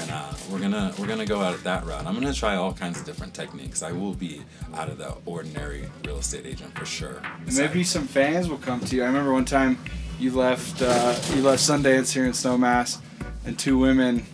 and 0.00 0.10
uh, 0.10 0.32
we're 0.50 0.58
gonna 0.58 0.92
we're 0.98 1.06
gonna 1.06 1.26
go 1.26 1.40
out 1.40 1.54
of 1.54 1.62
that 1.64 1.84
route. 1.84 2.06
I'm 2.06 2.14
gonna 2.14 2.32
try 2.32 2.56
all 2.56 2.72
kinds 2.72 2.98
of 2.98 3.06
different 3.06 3.34
techniques. 3.34 3.82
I 3.82 3.92
will 3.92 4.14
be 4.14 4.42
out 4.74 4.88
of 4.88 4.98
the 4.98 5.14
ordinary 5.26 5.88
real 6.04 6.18
estate 6.18 6.46
agent 6.46 6.76
for 6.78 6.84
sure. 6.84 7.22
And 7.46 7.56
maybe 7.56 7.84
some 7.84 8.06
fans 8.06 8.48
will 8.48 8.58
come 8.58 8.80
to 8.80 8.96
you. 8.96 9.02
I 9.02 9.06
remember 9.06 9.32
one 9.32 9.44
time 9.44 9.78
you 10.18 10.32
left 10.32 10.82
uh, 10.82 11.14
you 11.34 11.42
left 11.42 11.62
Sundance 11.62 12.12
here 12.12 12.24
in 12.24 12.32
Snowmass, 12.32 12.98
and 13.44 13.58
two 13.58 13.78
women 13.78 14.24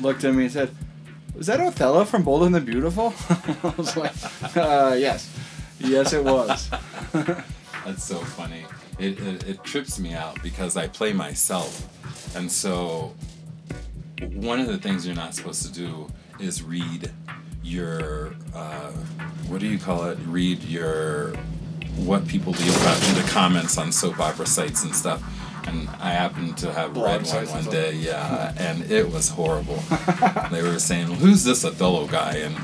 looked 0.00 0.24
at 0.24 0.34
me 0.34 0.44
and 0.44 0.52
said, 0.52 0.74
"Was 1.34 1.46
that 1.46 1.60
Othello 1.60 2.04
from 2.04 2.22
Bold 2.22 2.44
and 2.44 2.54
the 2.54 2.60
Beautiful?" 2.60 3.14
I 3.28 3.74
was 3.76 3.96
like, 3.96 4.12
uh, 4.56 4.94
"Yes, 4.98 5.34
yes, 5.78 6.12
it 6.12 6.24
was." 6.24 6.70
That's 7.84 8.04
so 8.04 8.18
funny. 8.18 8.64
It, 8.98 9.18
it, 9.20 9.48
it 9.48 9.64
trips 9.64 9.98
me 9.98 10.14
out 10.14 10.40
because 10.42 10.76
I 10.76 10.86
play 10.86 11.12
myself. 11.12 11.88
And 12.36 12.50
so, 12.50 13.14
one 14.30 14.60
of 14.60 14.66
the 14.66 14.78
things 14.78 15.06
you're 15.06 15.16
not 15.16 15.34
supposed 15.34 15.62
to 15.62 15.72
do 15.72 16.08
is 16.38 16.62
read 16.62 17.10
your, 17.62 18.34
uh, 18.54 18.90
what 19.48 19.60
do 19.60 19.66
you 19.66 19.78
call 19.78 20.04
it? 20.04 20.18
Read 20.26 20.62
your, 20.64 21.34
what 21.96 22.26
people 22.26 22.52
leave 22.52 22.80
about 22.80 23.08
in 23.08 23.14
the 23.14 23.28
comments 23.30 23.78
on 23.78 23.92
soap 23.92 24.20
opera 24.20 24.46
sites 24.46 24.84
and 24.84 24.94
stuff. 24.94 25.22
And 25.66 25.88
I 26.00 26.10
happened 26.10 26.56
to 26.58 26.72
have 26.72 26.94
Blog 26.94 27.22
read 27.22 27.26
one 27.26 27.46
one 27.46 27.64
day, 27.66 27.92
yeah, 27.94 28.52
and 28.58 28.90
it 28.90 29.08
was 29.12 29.28
horrible. 29.28 29.80
they 30.50 30.60
were 30.60 30.80
saying, 30.80 31.06
"Who's 31.06 31.44
this 31.44 31.64
Othello 31.64 32.08
guy?" 32.08 32.38
and 32.38 32.56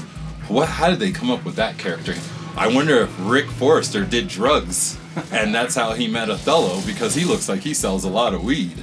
what? 0.49 0.69
How 0.69 0.91
did 0.91 0.99
they 0.99 1.13
come 1.13 1.31
up 1.31 1.45
with 1.45 1.55
that 1.55 1.79
character? 1.79 2.15
I 2.57 2.67
wonder 2.67 2.97
if 2.99 3.15
Rick 3.21 3.47
Forrester 3.51 4.05
did 4.05 4.27
drugs, 4.27 4.99
and 5.31 5.55
that's 5.55 5.77
how 5.77 5.93
he 5.93 6.09
met 6.09 6.29
Othello 6.29 6.81
because 6.85 7.15
he 7.15 7.25
looks 7.25 7.49
like 7.49 7.61
he 7.61 7.73
sells 7.73 8.03
a 8.03 8.11
lot 8.11 8.35
of 8.35 8.43
weed. 8.43 8.83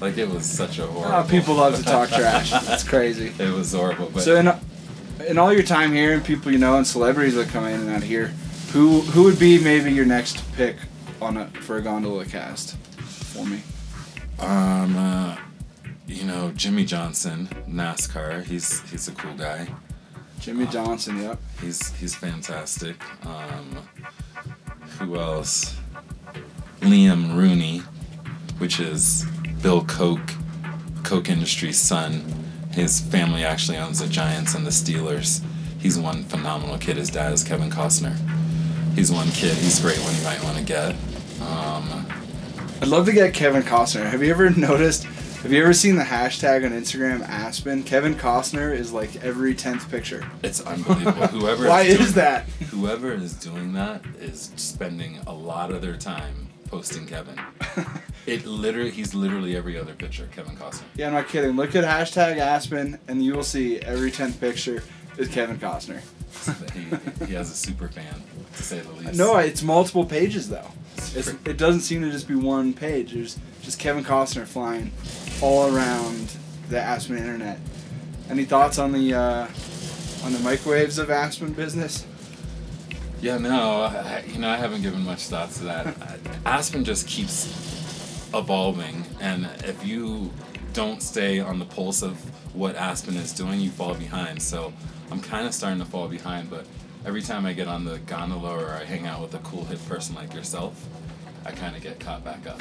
Like 0.00 0.16
it 0.18 0.28
was 0.28 0.46
such 0.46 0.78
a 0.78 0.86
horrible. 0.86 1.14
Oh, 1.14 1.26
people 1.28 1.54
love 1.56 1.76
to 1.76 1.82
talk 1.82 2.08
trash. 2.20 2.52
It's 2.70 2.84
crazy. 2.84 3.32
It 3.38 3.52
was 3.52 3.72
horrible, 3.72 4.10
but 4.12 4.22
So 4.22 4.36
in 4.36 4.50
in 5.26 5.38
all 5.38 5.52
your 5.52 5.62
time 5.62 5.92
here 5.92 6.14
and 6.14 6.24
people 6.24 6.50
you 6.50 6.58
know 6.58 6.76
and 6.76 6.86
celebrities 6.86 7.34
that 7.34 7.48
come 7.48 7.66
in 7.66 7.80
and 7.80 7.90
out 7.90 8.02
here, 8.02 8.28
who 8.72 9.00
who 9.02 9.24
would 9.24 9.38
be 9.38 9.62
maybe 9.62 9.92
your 9.92 10.06
next 10.06 10.42
pick 10.54 10.76
on 11.20 11.36
a 11.36 11.46
for 11.60 11.76
a 11.76 11.82
gondola 11.82 12.24
cast 12.24 12.76
for 12.76 13.44
me? 13.44 13.60
um, 14.38 14.96
uh, 14.96 15.36
you 16.06 16.24
know, 16.24 16.50
Jimmie 16.56 16.86
Johnson, 16.86 17.48
NASCAR. 17.68 18.42
He's 18.44 18.80
he's 18.90 19.06
a 19.08 19.12
cool 19.12 19.34
guy. 19.34 19.68
Jimmie 20.40 20.66
Johnson. 20.66 21.20
Yep. 21.22 21.38
He's 21.60 21.92
he's 21.96 22.14
fantastic. 22.14 22.96
Um, 23.26 23.86
who 24.98 25.16
else? 25.16 25.76
Liam 26.80 27.36
Rooney, 27.36 27.80
which 28.58 28.80
is 28.80 29.26
Bill 29.62 29.84
Koch, 29.84 30.34
Koch 31.02 31.28
Industries' 31.28 31.78
son. 31.78 32.22
His 32.72 33.00
family 33.00 33.44
actually 33.44 33.78
owns 33.78 33.98
the 33.98 34.06
Giants 34.06 34.54
and 34.54 34.66
the 34.66 34.70
Steelers. 34.70 35.42
He's 35.78 35.98
one 35.98 36.22
phenomenal 36.24 36.78
kid. 36.78 36.96
His 36.96 37.10
dad 37.10 37.32
is 37.32 37.42
Kevin 37.44 37.70
Costner. 37.70 38.16
He's 38.94 39.10
one 39.10 39.28
kid. 39.30 39.56
He's 39.56 39.80
great 39.80 39.98
one 39.98 40.14
you 40.14 40.22
might 40.22 40.42
want 40.44 40.56
to 40.58 40.62
get. 40.64 40.94
Um, 41.42 42.06
I'd 42.80 42.88
love 42.88 43.06
to 43.06 43.12
get 43.12 43.34
Kevin 43.34 43.62
Costner. 43.62 44.08
Have 44.08 44.22
you 44.22 44.30
ever 44.30 44.50
noticed? 44.56 45.04
Have 45.42 45.52
you 45.52 45.62
ever 45.62 45.72
seen 45.72 45.96
the 45.96 46.02
hashtag 46.02 46.66
on 46.66 46.72
Instagram 46.72 47.22
Aspen? 47.26 47.82
Kevin 47.82 48.14
Costner 48.14 48.74
is 48.76 48.92
like 48.92 49.16
every 49.24 49.54
tenth 49.54 49.90
picture. 49.90 50.22
it's 50.42 50.60
unbelievable. 50.60 51.26
Whoever 51.28 51.66
Why 51.66 51.86
doing- 51.86 52.00
is 52.00 52.14
that? 52.14 52.44
Whoever 52.70 53.12
is 53.12 53.32
doing 53.34 53.72
that 53.72 54.02
is 54.18 54.52
spending 54.56 55.18
a 55.26 55.32
lot 55.32 55.70
of 55.70 55.80
their 55.80 55.96
time 55.96 56.48
posting 56.66 57.06
Kevin. 57.06 57.40
It 58.26 58.46
literally, 58.46 58.90
he's 58.90 59.14
literally 59.14 59.56
every 59.56 59.78
other 59.78 59.94
picture, 59.94 60.28
Kevin 60.34 60.56
Costner. 60.56 60.82
Yeah, 60.94 61.08
I'm 61.08 61.14
not 61.14 61.28
kidding. 61.28 61.56
Look 61.56 61.74
at 61.74 61.84
hashtag 61.84 62.38
Aspen, 62.38 62.98
and 63.08 63.24
you 63.24 63.34
will 63.34 63.42
see 63.42 63.78
every 63.80 64.10
tenth 64.10 64.38
picture 64.40 64.82
is 65.16 65.28
Kevin 65.28 65.58
Costner. 65.58 66.02
he, 66.74 67.26
he 67.26 67.34
has 67.34 67.50
a 67.50 67.54
super 67.54 67.88
fan, 67.88 68.22
to 68.56 68.62
say 68.62 68.80
the 68.80 68.92
least. 68.92 69.18
No, 69.18 69.36
it's 69.38 69.62
multiple 69.62 70.04
pages 70.04 70.48
though. 70.48 70.70
It's, 71.14 71.28
it 71.44 71.56
doesn't 71.56 71.80
seem 71.80 72.02
to 72.02 72.10
just 72.10 72.28
be 72.28 72.34
one 72.36 72.72
page. 72.72 73.12
There's 73.12 73.38
just 73.62 73.78
Kevin 73.78 74.04
Costner 74.04 74.46
flying 74.46 74.92
all 75.42 75.74
around 75.74 76.36
the 76.68 76.80
Aspen 76.80 77.16
internet. 77.16 77.58
Any 78.28 78.44
thoughts 78.44 78.78
on 78.78 78.92
the 78.92 79.14
uh, 79.14 79.48
on 80.24 80.32
the 80.32 80.38
microwaves 80.40 80.98
of 80.98 81.10
Aspen 81.10 81.52
business? 81.52 82.06
Yeah, 83.20 83.38
no, 83.38 83.82
I, 83.82 84.24
you 84.28 84.38
know, 84.38 84.48
I 84.48 84.56
haven't 84.56 84.82
given 84.82 85.02
much 85.02 85.26
thought 85.26 85.50
to 85.52 85.64
that. 85.64 85.96
Aspen 86.46 86.84
just 86.84 87.06
keeps 87.06 87.69
evolving, 88.34 89.04
and 89.20 89.48
if 89.64 89.84
you 89.86 90.30
don't 90.72 91.02
stay 91.02 91.40
on 91.40 91.58
the 91.58 91.64
pulse 91.64 92.02
of 92.02 92.16
what 92.54 92.76
Aspen 92.76 93.16
is 93.16 93.32
doing, 93.32 93.60
you 93.60 93.70
fall 93.70 93.94
behind. 93.94 94.40
So 94.42 94.72
I'm 95.10 95.20
kind 95.20 95.46
of 95.46 95.54
starting 95.54 95.78
to 95.80 95.84
fall 95.84 96.08
behind, 96.08 96.50
but 96.50 96.66
every 97.04 97.22
time 97.22 97.46
I 97.46 97.52
get 97.52 97.68
on 97.68 97.84
the 97.84 97.98
gondola 98.00 98.56
or 98.56 98.70
I 98.70 98.84
hang 98.84 99.06
out 99.06 99.20
with 99.20 99.34
a 99.34 99.38
cool 99.38 99.64
hip 99.64 99.84
person 99.86 100.14
like 100.14 100.34
yourself, 100.34 100.86
I 101.44 101.52
kind 101.52 101.74
of 101.74 101.82
get 101.82 101.98
caught 101.98 102.24
back 102.24 102.46
up. 102.46 102.60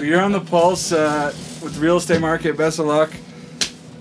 You're 0.02 0.20
on 0.20 0.32
the 0.32 0.40
pulse 0.40 0.92
uh, 0.92 1.32
with 1.62 1.74
the 1.74 1.80
real 1.80 1.98
estate 1.98 2.20
market. 2.20 2.56
Best 2.56 2.78
of 2.78 2.86
luck. 2.86 3.12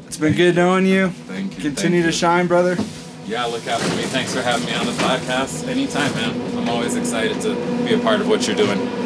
It's 0.08 0.18
been 0.18 0.34
good 0.34 0.56
knowing 0.56 0.86
you. 0.86 1.10
Thank 1.10 1.58
you. 1.58 1.64
Continue 1.64 2.02
thank 2.02 2.04
to 2.04 2.08
you. 2.08 2.12
shine, 2.12 2.48
brother. 2.48 2.78
Yeah, 3.26 3.46
look 3.46 3.68
after 3.68 3.94
me. 3.96 4.04
Thanks 4.04 4.34
for 4.34 4.42
having 4.42 4.66
me 4.68 4.76
on 4.76 4.86
the 4.86 4.92
podcast. 4.94 5.68
Anytime, 5.68 6.14
man. 6.14 6.58
I'm 6.58 6.70
always 6.70 6.96
excited 6.96 7.42
to 7.42 7.56
be 7.84 7.96
a 7.96 8.00
part 8.00 8.22
of 8.22 8.30
what 8.30 8.48
you're 8.48 8.56
doing. 8.56 9.05